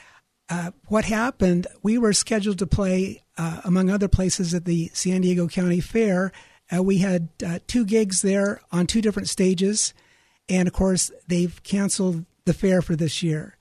Uh, 0.49 0.73
what 0.89 1.05
happened, 1.05 1.69
we 1.81 1.97
were 1.97 2.13
scheduled 2.13 2.59
to 2.59 2.67
play, 2.67 3.23
uh, 3.39 3.61
among 3.65 3.89
other 3.89 4.09
places, 4.09 4.53
at 4.53 4.65
the 4.65 4.91
San 4.93 5.21
Diego 5.21 5.47
County 5.47 5.79
Fair. 5.79 6.33
Uh, 6.75 6.83
we 6.83 6.99
had 6.99 7.29
uh, 7.47 7.61
two 7.69 7.85
gigs 7.85 8.21
there 8.21 8.61
on 8.73 8.89
two 8.89 9.01
different 9.01 9.29
stages. 9.29 9.95
And 10.49 10.67
of 10.67 10.75
course, 10.75 11.13
they've 11.29 11.63
canceled 11.63 12.25
the 12.47 12.53
fair 12.53 12.83
for 12.83 12.97
this 12.97 13.23
year. 13.23 13.57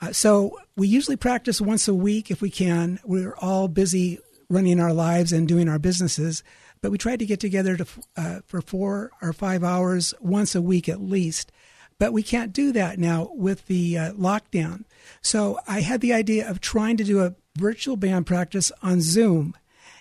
Uh, 0.00 0.12
so 0.12 0.58
we 0.74 0.88
usually 0.88 1.16
practice 1.16 1.60
once 1.60 1.86
a 1.86 1.94
week 1.94 2.30
if 2.30 2.40
we 2.40 2.48
can. 2.48 2.98
We're 3.04 3.36
all 3.36 3.68
busy 3.68 4.20
running 4.48 4.80
our 4.80 4.94
lives 4.94 5.32
and 5.34 5.46
doing 5.46 5.68
our 5.68 5.78
businesses, 5.78 6.42
but 6.80 6.90
we 6.90 6.96
try 6.96 7.16
to 7.16 7.26
get 7.26 7.40
together 7.40 7.76
to, 7.76 7.86
uh, 8.16 8.40
for 8.46 8.62
four 8.62 9.10
or 9.20 9.34
five 9.34 9.62
hours 9.62 10.14
once 10.18 10.54
a 10.54 10.62
week 10.62 10.88
at 10.88 11.02
least. 11.02 11.52
But 11.98 12.12
we 12.12 12.22
can't 12.22 12.52
do 12.52 12.72
that 12.72 12.98
now 12.98 13.30
with 13.32 13.66
the 13.66 13.98
uh, 13.98 14.12
lockdown. 14.12 14.84
So 15.22 15.58
I 15.68 15.80
had 15.80 16.00
the 16.00 16.12
idea 16.12 16.48
of 16.48 16.60
trying 16.60 16.96
to 16.96 17.04
do 17.04 17.22
a 17.22 17.34
virtual 17.56 17.96
band 17.96 18.26
practice 18.26 18.72
on 18.82 19.00
Zoom. 19.00 19.54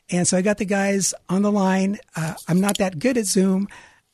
And 0.10 0.27
so 0.27 0.38
I 0.38 0.41
got 0.41 0.58
the 0.58 0.65
guys 0.65 1.13
on 1.29 1.43
the 1.43 1.51
line. 1.51 1.99
Uh, 2.15 2.34
I'm 2.47 2.60
not 2.60 2.77
that 2.77 2.99
good 2.99 3.17
at 3.17 3.25
Zoom, 3.25 3.69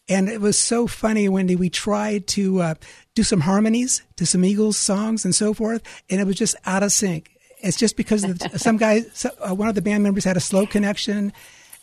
and 0.08 0.30
it 0.30 0.42
was 0.42 0.58
so 0.58 0.88
funny, 0.88 1.28
Wendy. 1.30 1.56
We 1.56 1.70
tried 1.70 2.28
to 2.28 2.62
uh, 2.62 2.76
do 3.16 3.24
some 3.24 3.42
harmonies 3.42 4.04
to 4.18 4.26
some 4.26 4.44
Eagles 4.44 4.78
songs 4.78 5.26
and 5.26 5.34
so 5.34 5.54
forth, 5.54 5.82
and 6.10 6.22
it 6.22 6.28
was 6.28 6.36
just 6.36 6.56
out 6.66 6.84
of 6.84 6.92
sync. 6.92 7.32
It's 7.62 7.78
just 7.78 7.98
because 7.98 8.26
some 8.56 8.78
guy, 8.78 9.04
uh, 9.40 9.54
one 9.54 9.68
of 9.68 9.76
the 9.76 9.82
band 9.82 10.04
members 10.04 10.24
had 10.24 10.38
a 10.38 10.42
slow 10.42 10.66
connection. 10.66 11.34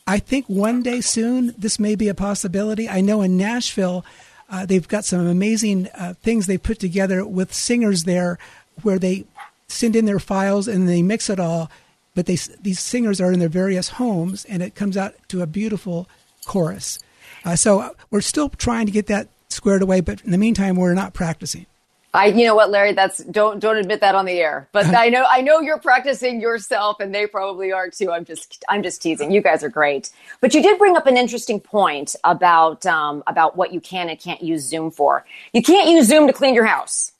I 0.07 0.19
think 0.19 0.47
one 0.47 0.83
day 0.83 1.01
soon 1.01 1.55
this 1.59 1.79
may 1.79 1.95
be 1.95 2.09
a 2.09 2.15
possibility. 2.15 2.89
I 2.89 3.01
know 3.01 3.23
in 3.23 3.37
Nashville, 3.37 4.05
uh, 4.51 4.67
they've 4.67 4.87
got 4.87 5.05
some 5.05 5.27
amazing 5.27 5.89
uh, 5.95 6.15
things 6.23 6.47
they 6.47 6.59
put 6.59 6.79
together 6.79 7.27
with 7.27 7.53
singers 7.53 8.05
there 8.05 8.39
where 8.83 8.99
they 8.99 9.25
send 9.69 9.97
in 9.97 10.05
their 10.05 10.19
files 10.19 10.69
and 10.69 10.89
they 10.89 11.03
mix 11.03 11.29
it 11.29 11.41
all. 11.41 11.71
But 12.15 12.27
they, 12.27 12.39
these 12.63 12.81
singers 12.81 13.21
are 13.21 13.33
in 13.33 13.41
their 13.41 13.49
various 13.49 13.91
homes, 13.91 14.47
and 14.47 14.63
it 14.63 14.75
comes 14.75 14.97
out 14.97 15.15
to 15.29 15.43
a 15.43 15.47
beautiful 15.47 16.09
chorus. 16.47 16.99
Uh, 17.45 17.57
so 17.57 17.81
uh, 17.81 17.91
we're 18.11 18.23
still 18.23 18.49
trying 18.49 18.87
to 18.87 18.93
get 18.93 19.07
that 19.09 19.29
squared 19.51 19.83
away, 19.83 20.01
but 20.01 20.23
in 20.23 20.31
the 20.31 20.39
meantime, 20.39 20.77
we're 20.77 20.95
not 20.95 21.13
practicing. 21.13 21.67
I, 22.15 22.27
you 22.27 22.47
know 22.47 22.55
what, 22.55 22.71
Larry, 22.71 22.93
that's 22.93 23.23
don't 23.25 23.61
don't 23.61 23.77
admit 23.77 24.01
that 24.01 24.15
on 24.15 24.25
the 24.25 24.41
air. 24.41 24.69
But 24.73 24.87
I 24.95 25.09
know 25.09 25.27
I 25.29 25.43
know 25.43 25.61
you're 25.61 25.79
practicing 25.79 26.41
yourself, 26.41 27.01
and 27.01 27.15
they 27.15 27.27
probably 27.27 27.73
are 27.73 27.91
too. 27.91 28.11
I'm 28.11 28.25
just 28.25 28.65
I'm 28.69 28.83
just 28.83 29.03
teasing. 29.03 29.31
You 29.31 29.43
guys 29.43 29.63
are 29.63 29.69
great, 29.69 30.11
but 30.41 30.55
you 30.55 30.63
did 30.63 30.79
bring 30.79 30.97
up 30.97 31.07
an 31.07 31.17
interesting 31.17 31.61
point 31.61 32.17
about 32.25 32.87
um, 32.87 33.23
about 33.27 33.57
what 33.57 33.73
you 33.73 33.81
can 33.81 34.09
and 34.09 34.19
can't 34.19 34.43
use 34.43 34.63
Zoom 34.63 34.91
for. 34.91 35.25
You 35.53 35.63
can't 35.63 35.89
use 35.89 36.07
Zoom 36.07 36.27
to 36.27 36.33
clean 36.33 36.55
your 36.55 36.67
house. 36.67 37.13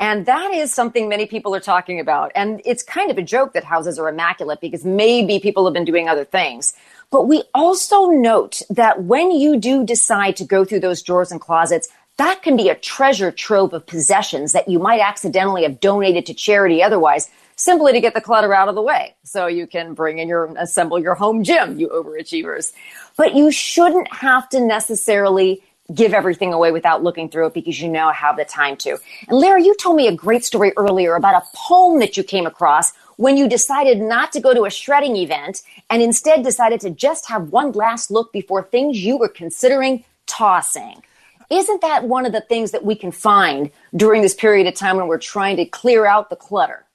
And 0.00 0.24
that 0.24 0.54
is 0.54 0.72
something 0.72 1.10
many 1.10 1.26
people 1.26 1.54
are 1.54 1.60
talking 1.60 2.00
about. 2.00 2.32
And 2.34 2.62
it's 2.64 2.82
kind 2.82 3.10
of 3.10 3.18
a 3.18 3.22
joke 3.22 3.52
that 3.52 3.64
houses 3.64 3.98
are 3.98 4.08
immaculate 4.08 4.62
because 4.62 4.82
maybe 4.82 5.38
people 5.40 5.66
have 5.66 5.74
been 5.74 5.84
doing 5.84 6.08
other 6.08 6.24
things. 6.24 6.72
But 7.10 7.28
we 7.28 7.42
also 7.54 8.06
note 8.06 8.62
that 8.70 9.02
when 9.02 9.30
you 9.30 9.58
do 9.58 9.84
decide 9.84 10.36
to 10.36 10.44
go 10.44 10.64
through 10.64 10.80
those 10.80 11.02
drawers 11.02 11.30
and 11.30 11.38
closets, 11.38 11.88
that 12.20 12.42
can 12.42 12.54
be 12.54 12.68
a 12.68 12.74
treasure 12.74 13.32
trove 13.32 13.72
of 13.72 13.86
possessions 13.86 14.52
that 14.52 14.68
you 14.68 14.78
might 14.78 15.00
accidentally 15.00 15.62
have 15.62 15.80
donated 15.80 16.26
to 16.26 16.34
charity 16.34 16.82
otherwise, 16.82 17.30
simply 17.56 17.92
to 17.92 18.00
get 18.00 18.12
the 18.12 18.20
clutter 18.20 18.52
out 18.52 18.68
of 18.68 18.74
the 18.74 18.82
way. 18.82 19.14
So 19.24 19.46
you 19.46 19.66
can 19.66 19.94
bring 19.94 20.18
in 20.18 20.28
your, 20.28 20.54
assemble 20.58 20.98
your 20.98 21.14
home 21.14 21.42
gym, 21.42 21.78
you 21.78 21.88
overachievers. 21.88 22.74
But 23.16 23.34
you 23.34 23.50
shouldn't 23.50 24.12
have 24.12 24.50
to 24.50 24.60
necessarily 24.60 25.62
give 25.94 26.12
everything 26.12 26.52
away 26.52 26.72
without 26.72 27.02
looking 27.02 27.30
through 27.30 27.46
it 27.46 27.54
because 27.54 27.80
you 27.80 27.88
now 27.88 28.12
have 28.12 28.36
the 28.36 28.44
time 28.44 28.76
to. 28.76 28.98
And 29.28 29.38
Larry, 29.38 29.64
you 29.64 29.74
told 29.76 29.96
me 29.96 30.06
a 30.06 30.14
great 30.14 30.44
story 30.44 30.74
earlier 30.76 31.14
about 31.14 31.42
a 31.42 31.46
poem 31.56 32.00
that 32.00 32.18
you 32.18 32.22
came 32.22 32.44
across 32.44 32.92
when 33.16 33.38
you 33.38 33.48
decided 33.48 33.98
not 33.98 34.30
to 34.32 34.40
go 34.40 34.52
to 34.52 34.66
a 34.66 34.70
shredding 34.70 35.16
event 35.16 35.62
and 35.88 36.02
instead 36.02 36.44
decided 36.44 36.80
to 36.80 36.90
just 36.90 37.30
have 37.30 37.48
one 37.48 37.72
last 37.72 38.10
look 38.10 38.30
before 38.30 38.62
things 38.62 39.02
you 39.02 39.16
were 39.16 39.28
considering 39.28 40.04
tossing. 40.26 41.02
Isn't 41.50 41.80
that 41.80 42.04
one 42.04 42.26
of 42.26 42.32
the 42.32 42.40
things 42.40 42.70
that 42.70 42.84
we 42.84 42.94
can 42.94 43.10
find 43.10 43.70
during 43.94 44.22
this 44.22 44.34
period 44.34 44.66
of 44.66 44.74
time 44.74 44.96
when 44.96 45.08
we're 45.08 45.18
trying 45.18 45.56
to 45.56 45.64
clear 45.64 46.06
out 46.06 46.30
the 46.30 46.36
clutter? 46.36 46.86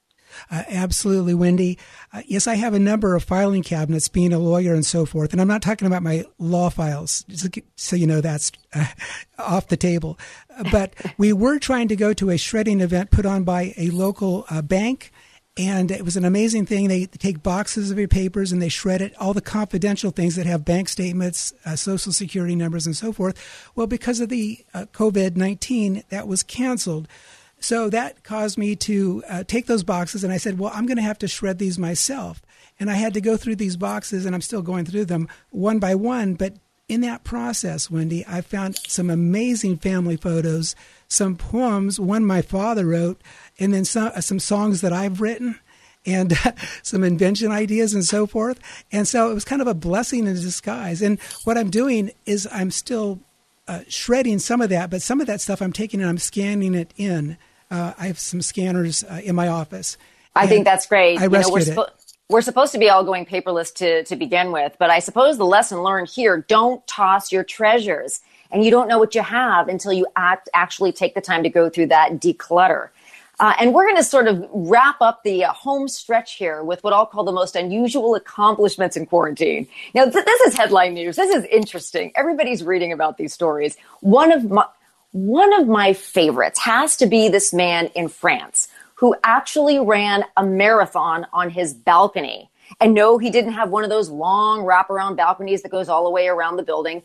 Uh, 0.50 0.62
absolutely, 0.68 1.34
Wendy. 1.34 1.78
Uh, 2.12 2.22
yes, 2.26 2.46
I 2.46 2.54
have 2.54 2.74
a 2.74 2.78
number 2.78 3.14
of 3.14 3.24
filing 3.24 3.62
cabinets, 3.62 4.08
being 4.08 4.32
a 4.32 4.38
lawyer 4.38 4.74
and 4.74 4.84
so 4.84 5.06
forth. 5.06 5.32
And 5.32 5.40
I'm 5.40 5.48
not 5.48 5.62
talking 5.62 5.86
about 5.86 6.02
my 6.02 6.24
law 6.38 6.68
files, 6.68 7.24
so 7.76 7.96
you 7.96 8.06
know 8.06 8.20
that's 8.20 8.52
uh, 8.74 8.86
off 9.38 9.68
the 9.68 9.76
table. 9.76 10.18
But 10.70 10.94
we 11.18 11.32
were 11.32 11.58
trying 11.58 11.88
to 11.88 11.96
go 11.96 12.12
to 12.14 12.30
a 12.30 12.36
shredding 12.36 12.80
event 12.80 13.10
put 13.10 13.26
on 13.26 13.44
by 13.44 13.74
a 13.76 13.90
local 13.90 14.46
uh, 14.50 14.62
bank 14.62 15.12
and 15.56 15.90
it 15.90 16.04
was 16.04 16.16
an 16.16 16.24
amazing 16.24 16.66
thing. 16.66 16.88
They 16.88 17.06
take 17.06 17.42
boxes 17.42 17.90
of 17.90 17.98
your 17.98 18.08
papers 18.08 18.52
and 18.52 18.60
they 18.60 18.68
shred 18.68 19.00
it, 19.00 19.14
all 19.18 19.32
the 19.32 19.40
confidential 19.40 20.10
things 20.10 20.36
that 20.36 20.44
have 20.44 20.64
bank 20.64 20.88
statements, 20.88 21.54
uh, 21.64 21.76
social 21.76 22.12
security 22.12 22.54
numbers, 22.54 22.86
and 22.86 22.96
so 22.96 23.12
forth. 23.12 23.70
Well, 23.74 23.86
because 23.86 24.20
of 24.20 24.28
the 24.28 24.64
uh, 24.74 24.86
COVID 24.92 25.36
19, 25.36 26.04
that 26.10 26.28
was 26.28 26.42
canceled. 26.42 27.08
So 27.58 27.88
that 27.88 28.22
caused 28.22 28.58
me 28.58 28.76
to 28.76 29.22
uh, 29.28 29.44
take 29.44 29.66
those 29.66 29.82
boxes 29.82 30.22
and 30.22 30.32
I 30.32 30.36
said, 30.36 30.58
well, 30.58 30.72
I'm 30.74 30.84
going 30.84 30.98
to 30.98 31.02
have 31.02 31.18
to 31.20 31.28
shred 31.28 31.58
these 31.58 31.78
myself. 31.78 32.42
And 32.78 32.90
I 32.90 32.94
had 32.94 33.14
to 33.14 33.22
go 33.22 33.38
through 33.38 33.56
these 33.56 33.78
boxes 33.78 34.26
and 34.26 34.34
I'm 34.34 34.42
still 34.42 34.60
going 34.60 34.84
through 34.84 35.06
them 35.06 35.28
one 35.48 35.78
by 35.78 35.94
one. 35.94 36.34
But 36.34 36.56
in 36.88 37.00
that 37.00 37.24
process, 37.24 37.90
Wendy, 37.90 38.24
I 38.28 38.42
found 38.42 38.78
some 38.86 39.10
amazing 39.10 39.78
family 39.78 40.16
photos, 40.16 40.76
some 41.08 41.36
poems, 41.36 41.98
one 41.98 42.24
my 42.24 42.42
father 42.42 42.86
wrote 42.86 43.20
and 43.58 43.72
then 43.72 43.84
some 43.84 44.12
uh, 44.14 44.20
some 44.20 44.38
songs 44.38 44.80
that 44.80 44.92
I've 44.92 45.20
written 45.20 45.58
and 46.06 46.32
uh, 46.32 46.52
some 46.82 47.04
invention 47.04 47.50
ideas 47.50 47.94
and 47.94 48.04
so 48.04 48.26
forth. 48.26 48.60
And 48.92 49.06
so 49.06 49.30
it 49.30 49.34
was 49.34 49.44
kind 49.44 49.60
of 49.60 49.68
a 49.68 49.74
blessing 49.74 50.26
in 50.26 50.34
disguise. 50.34 51.02
And 51.02 51.20
what 51.44 51.58
I'm 51.58 51.70
doing 51.70 52.12
is 52.24 52.48
I'm 52.50 52.70
still 52.70 53.20
uh, 53.68 53.80
shredding 53.88 54.38
some 54.38 54.60
of 54.60 54.70
that, 54.70 54.90
but 54.90 55.02
some 55.02 55.20
of 55.20 55.26
that 55.26 55.40
stuff 55.40 55.60
I'm 55.60 55.72
taking 55.72 56.00
and 56.00 56.08
I'm 56.08 56.18
scanning 56.18 56.74
it 56.74 56.94
in. 56.96 57.36
Uh, 57.70 57.94
I 57.98 58.06
have 58.06 58.18
some 58.18 58.40
scanners 58.40 59.02
uh, 59.04 59.20
in 59.24 59.34
my 59.34 59.48
office. 59.48 59.98
I 60.36 60.46
think 60.46 60.64
that's 60.64 60.86
great. 60.86 61.18
I 61.18 61.24
you 61.24 61.30
know, 61.30 61.48
we're, 61.50 61.86
we're 62.28 62.42
supposed 62.42 62.72
to 62.72 62.78
be 62.78 62.90
all 62.90 63.02
going 63.02 63.24
paperless 63.24 63.72
to, 63.76 64.04
to 64.04 64.16
begin 64.16 64.52
with, 64.52 64.76
but 64.78 64.90
I 64.90 64.98
suppose 64.98 65.38
the 65.38 65.46
lesson 65.46 65.82
learned 65.82 66.08
here, 66.08 66.44
don't 66.48 66.86
toss 66.86 67.32
your 67.32 67.42
treasures. 67.42 68.20
And 68.52 68.64
you 68.64 68.70
don't 68.70 68.86
know 68.86 68.98
what 68.98 69.14
you 69.14 69.22
have 69.22 69.68
until 69.68 69.92
you 69.92 70.06
act, 70.14 70.48
actually 70.54 70.92
take 70.92 71.14
the 71.14 71.20
time 71.20 71.42
to 71.42 71.48
go 71.48 71.68
through 71.68 71.86
that 71.86 72.20
declutter. 72.20 72.90
Uh, 73.38 73.54
and 73.60 73.74
we're 73.74 73.84
going 73.84 73.96
to 73.96 74.04
sort 74.04 74.28
of 74.28 74.46
wrap 74.52 75.00
up 75.02 75.22
the 75.22 75.44
uh, 75.44 75.52
home 75.52 75.88
stretch 75.88 76.34
here 76.34 76.62
with 76.62 76.82
what 76.82 76.94
I'll 76.94 77.04
call 77.04 77.24
the 77.24 77.32
most 77.32 77.54
unusual 77.54 78.14
accomplishments 78.14 78.96
in 78.96 79.04
quarantine. 79.04 79.68
Now, 79.94 80.04
th- 80.04 80.24
this 80.24 80.40
is 80.42 80.56
headline 80.56 80.94
news. 80.94 81.16
This 81.16 81.34
is 81.34 81.44
interesting. 81.44 82.12
Everybody's 82.16 82.62
reading 82.62 82.92
about 82.92 83.18
these 83.18 83.34
stories. 83.34 83.76
One 84.00 84.32
of 84.32 84.50
my, 84.50 84.64
one 85.12 85.52
of 85.60 85.68
my 85.68 85.92
favorites 85.92 86.58
has 86.60 86.96
to 86.96 87.06
be 87.06 87.28
this 87.28 87.52
man 87.52 87.86
in 87.94 88.08
France 88.08 88.68
who 88.94 89.14
actually 89.22 89.78
ran 89.78 90.24
a 90.38 90.44
marathon 90.44 91.26
on 91.34 91.50
his 91.50 91.74
balcony. 91.74 92.50
And 92.80 92.94
no, 92.94 93.18
he 93.18 93.30
didn't 93.30 93.52
have 93.52 93.68
one 93.68 93.84
of 93.84 93.90
those 93.90 94.08
long 94.08 94.60
wraparound 94.60 95.16
balconies 95.16 95.60
that 95.62 95.70
goes 95.70 95.90
all 95.90 96.04
the 96.04 96.10
way 96.10 96.26
around 96.28 96.56
the 96.56 96.62
building 96.62 97.02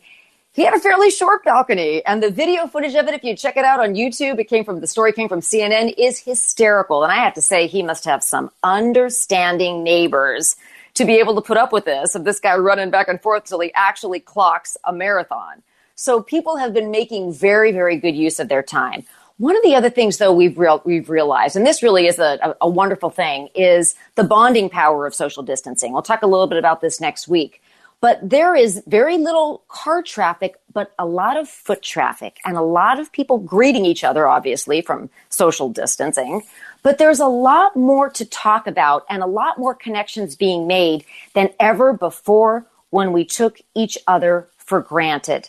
he 0.54 0.64
had 0.64 0.74
a 0.74 0.78
fairly 0.78 1.10
short 1.10 1.44
balcony 1.44 2.04
and 2.04 2.22
the 2.22 2.30
video 2.30 2.66
footage 2.66 2.94
of 2.94 3.08
it 3.08 3.14
if 3.14 3.24
you 3.24 3.34
check 3.34 3.56
it 3.56 3.64
out 3.64 3.80
on 3.80 3.94
youtube 3.94 4.38
it 4.38 4.44
came 4.44 4.64
from 4.64 4.80
the 4.80 4.86
story 4.86 5.12
came 5.12 5.28
from 5.28 5.40
cnn 5.40 5.92
is 5.98 6.18
hysterical. 6.18 7.02
And 7.02 7.12
i 7.12 7.16
have 7.16 7.34
to 7.34 7.42
say 7.42 7.66
he 7.66 7.82
must 7.82 8.04
have 8.04 8.22
some 8.22 8.50
understanding 8.62 9.82
neighbors 9.82 10.56
to 10.94 11.04
be 11.04 11.14
able 11.14 11.34
to 11.34 11.40
put 11.40 11.56
up 11.56 11.72
with 11.72 11.86
this 11.86 12.14
of 12.14 12.24
this 12.24 12.38
guy 12.38 12.56
running 12.56 12.90
back 12.90 13.08
and 13.08 13.20
forth 13.20 13.44
till 13.44 13.60
he 13.60 13.72
actually 13.74 14.20
clocks 14.20 14.76
a 14.84 14.92
marathon. 14.92 15.62
So 15.94 16.22
people 16.22 16.56
have 16.56 16.74
been 16.74 16.90
making 16.90 17.32
very 17.32 17.72
very 17.72 17.96
good 17.96 18.16
use 18.16 18.38
of 18.38 18.48
their 18.48 18.62
time. 18.62 19.04
One 19.38 19.56
of 19.56 19.62
the 19.62 19.74
other 19.74 19.90
things 19.90 20.18
though 20.18 20.32
we've 20.32 20.58
real, 20.58 20.82
we've 20.84 21.08
realized 21.08 21.56
and 21.56 21.66
this 21.66 21.82
really 21.82 22.06
is 22.06 22.18
a, 22.18 22.54
a, 22.60 22.68
wonderful 22.68 23.08
thing 23.08 23.48
is 23.54 23.94
the 24.14 24.24
bonding 24.24 24.68
power 24.68 25.06
of 25.06 25.14
social 25.14 25.42
distancing. 25.42 25.92
We'll 25.92 26.02
talk 26.02 26.22
a 26.22 26.26
little 26.26 26.46
bit 26.46 26.58
about 26.58 26.82
this 26.82 27.00
next 27.00 27.26
week 27.26 27.61
But 28.02 28.18
there 28.28 28.56
is 28.56 28.82
very 28.88 29.16
little 29.16 29.62
car 29.68 30.02
traffic, 30.02 30.56
but 30.72 30.92
a 30.98 31.06
lot 31.06 31.36
of 31.36 31.48
foot 31.48 31.82
traffic 31.82 32.38
and 32.44 32.56
a 32.56 32.60
lot 32.60 32.98
of 32.98 33.12
people 33.12 33.38
greeting 33.38 33.84
each 33.84 34.02
other, 34.02 34.26
obviously, 34.26 34.82
from 34.82 35.08
social 35.28 35.68
distancing. 35.68 36.42
But 36.82 36.98
there's 36.98 37.20
a 37.20 37.28
lot 37.28 37.76
more 37.76 38.10
to 38.10 38.24
talk 38.24 38.66
about 38.66 39.06
and 39.08 39.22
a 39.22 39.26
lot 39.26 39.56
more 39.56 39.72
connections 39.72 40.34
being 40.34 40.66
made 40.66 41.04
than 41.34 41.50
ever 41.60 41.92
before 41.92 42.66
when 42.90 43.12
we 43.12 43.24
took 43.24 43.60
each 43.72 43.96
other 44.08 44.48
for 44.58 44.80
granted. 44.80 45.48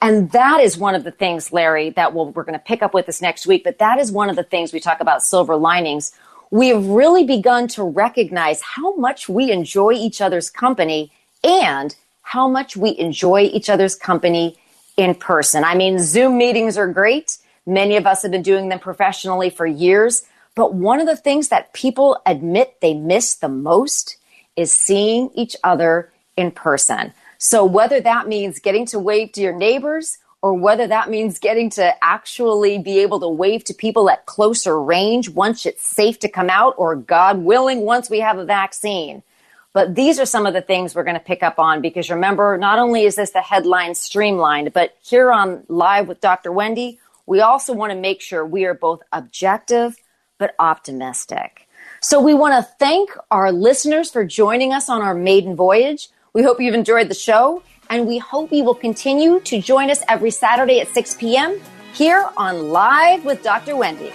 And 0.00 0.32
that 0.32 0.60
is 0.60 0.76
one 0.76 0.96
of 0.96 1.04
the 1.04 1.12
things, 1.12 1.52
Larry, 1.52 1.90
that 1.90 2.12
we'll, 2.12 2.30
we're 2.30 2.42
going 2.42 2.58
to 2.58 2.64
pick 2.64 2.82
up 2.82 2.92
with 2.92 3.08
us 3.08 3.22
next 3.22 3.46
week. 3.46 3.62
But 3.62 3.78
that 3.78 4.00
is 4.00 4.10
one 4.10 4.28
of 4.28 4.34
the 4.34 4.42
things 4.42 4.72
we 4.72 4.80
talk 4.80 5.00
about 5.00 5.22
silver 5.22 5.54
linings. 5.54 6.10
We 6.50 6.70
have 6.70 6.84
really 6.84 7.24
begun 7.24 7.68
to 7.68 7.84
recognize 7.84 8.60
how 8.62 8.96
much 8.96 9.28
we 9.28 9.52
enjoy 9.52 9.92
each 9.92 10.20
other's 10.20 10.50
company 10.50 11.12
and 11.44 11.94
how 12.22 12.48
much 12.48 12.76
we 12.76 12.96
enjoy 12.98 13.42
each 13.42 13.68
other's 13.68 13.94
company 13.94 14.58
in 14.96 15.14
person. 15.14 15.64
I 15.64 15.74
mean, 15.74 15.98
Zoom 15.98 16.38
meetings 16.38 16.78
are 16.78 16.88
great. 16.88 17.38
Many 17.66 17.96
of 17.96 18.06
us 18.06 18.22
have 18.22 18.30
been 18.30 18.42
doing 18.42 18.68
them 18.68 18.78
professionally 18.78 19.50
for 19.50 19.66
years. 19.66 20.22
But 20.54 20.74
one 20.74 21.00
of 21.00 21.06
the 21.06 21.16
things 21.16 21.48
that 21.48 21.72
people 21.72 22.20
admit 22.26 22.80
they 22.80 22.94
miss 22.94 23.34
the 23.34 23.48
most 23.48 24.16
is 24.56 24.72
seeing 24.72 25.30
each 25.34 25.56
other 25.64 26.12
in 26.36 26.50
person. 26.50 27.12
So 27.38 27.64
whether 27.64 28.00
that 28.00 28.28
means 28.28 28.60
getting 28.60 28.86
to 28.86 28.98
wave 28.98 29.32
to 29.32 29.40
your 29.40 29.54
neighbors 29.54 30.18
or 30.42 30.54
whether 30.54 30.86
that 30.86 31.08
means 31.08 31.38
getting 31.38 31.70
to 31.70 31.94
actually 32.04 32.78
be 32.78 32.98
able 32.98 33.20
to 33.20 33.28
wave 33.28 33.64
to 33.64 33.74
people 33.74 34.10
at 34.10 34.26
closer 34.26 34.80
range 34.80 35.30
once 35.30 35.64
it's 35.64 35.84
safe 35.84 36.18
to 36.20 36.28
come 36.28 36.50
out 36.50 36.74
or 36.76 36.96
God 36.96 37.38
willing 37.38 37.80
once 37.80 38.10
we 38.10 38.20
have 38.20 38.38
a 38.38 38.44
vaccine. 38.44 39.22
But 39.74 39.94
these 39.94 40.20
are 40.20 40.26
some 40.26 40.44
of 40.44 40.52
the 40.52 40.60
things 40.60 40.94
we're 40.94 41.04
going 41.04 41.18
to 41.18 41.20
pick 41.20 41.42
up 41.42 41.58
on 41.58 41.80
because 41.80 42.10
remember, 42.10 42.58
not 42.58 42.78
only 42.78 43.04
is 43.04 43.16
this 43.16 43.30
the 43.30 43.40
headline 43.40 43.94
streamlined, 43.94 44.72
but 44.72 44.96
here 45.02 45.32
on 45.32 45.64
Live 45.68 46.08
with 46.08 46.20
Dr. 46.20 46.52
Wendy, 46.52 46.98
we 47.26 47.40
also 47.40 47.72
want 47.72 47.92
to 47.92 47.98
make 47.98 48.20
sure 48.20 48.44
we 48.44 48.64
are 48.66 48.74
both 48.74 49.00
objective 49.12 49.96
but 50.38 50.54
optimistic. 50.58 51.68
So 52.00 52.20
we 52.20 52.34
want 52.34 52.54
to 52.54 52.70
thank 52.78 53.10
our 53.30 53.52
listeners 53.52 54.10
for 54.10 54.24
joining 54.24 54.72
us 54.72 54.88
on 54.88 55.00
our 55.00 55.14
maiden 55.14 55.56
voyage. 55.56 56.08
We 56.32 56.42
hope 56.42 56.60
you've 56.60 56.74
enjoyed 56.74 57.08
the 57.08 57.14
show, 57.14 57.62
and 57.88 58.06
we 58.06 58.18
hope 58.18 58.52
you 58.52 58.64
will 58.64 58.74
continue 58.74 59.40
to 59.40 59.60
join 59.60 59.90
us 59.90 60.02
every 60.08 60.30
Saturday 60.30 60.80
at 60.80 60.88
6 60.88 61.14
p.m. 61.14 61.60
here 61.94 62.28
on 62.36 62.70
Live 62.70 63.24
with 63.24 63.42
Dr. 63.42 63.76
Wendy. 63.76 64.12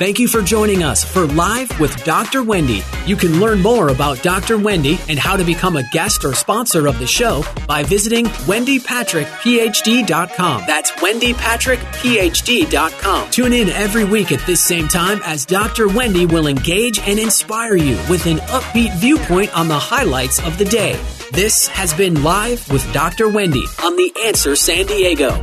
Thank 0.00 0.18
you 0.18 0.26
for 0.28 0.40
joining 0.40 0.82
us 0.82 1.04
for 1.04 1.26
Live 1.26 1.78
with 1.78 2.04
Dr. 2.04 2.42
Wendy. 2.42 2.80
You 3.04 3.16
can 3.16 3.38
learn 3.38 3.60
more 3.60 3.90
about 3.90 4.22
Dr. 4.22 4.56
Wendy 4.56 4.98
and 5.10 5.18
how 5.18 5.36
to 5.36 5.44
become 5.44 5.76
a 5.76 5.86
guest 5.90 6.24
or 6.24 6.34
sponsor 6.34 6.86
of 6.86 6.98
the 6.98 7.06
show 7.06 7.44
by 7.68 7.82
visiting 7.82 8.24
wendypatrickphd.com. 8.24 10.64
That's 10.66 10.90
wendypatrickphd.com. 10.92 13.30
Tune 13.30 13.52
in 13.52 13.68
every 13.68 14.06
week 14.06 14.32
at 14.32 14.40
this 14.46 14.64
same 14.64 14.88
time 14.88 15.20
as 15.22 15.44
Dr. 15.44 15.88
Wendy 15.88 16.24
will 16.24 16.46
engage 16.46 16.98
and 17.00 17.18
inspire 17.18 17.76
you 17.76 17.96
with 18.08 18.24
an 18.24 18.38
upbeat 18.38 18.96
viewpoint 18.96 19.54
on 19.54 19.68
the 19.68 19.78
highlights 19.78 20.40
of 20.46 20.56
the 20.56 20.64
day. 20.64 20.98
This 21.32 21.66
has 21.66 21.92
been 21.92 22.22
Live 22.22 22.66
with 22.72 22.90
Dr. 22.94 23.28
Wendy 23.28 23.66
on 23.84 23.96
The 23.96 24.10
Answer 24.24 24.56
San 24.56 24.86
Diego. 24.86 25.38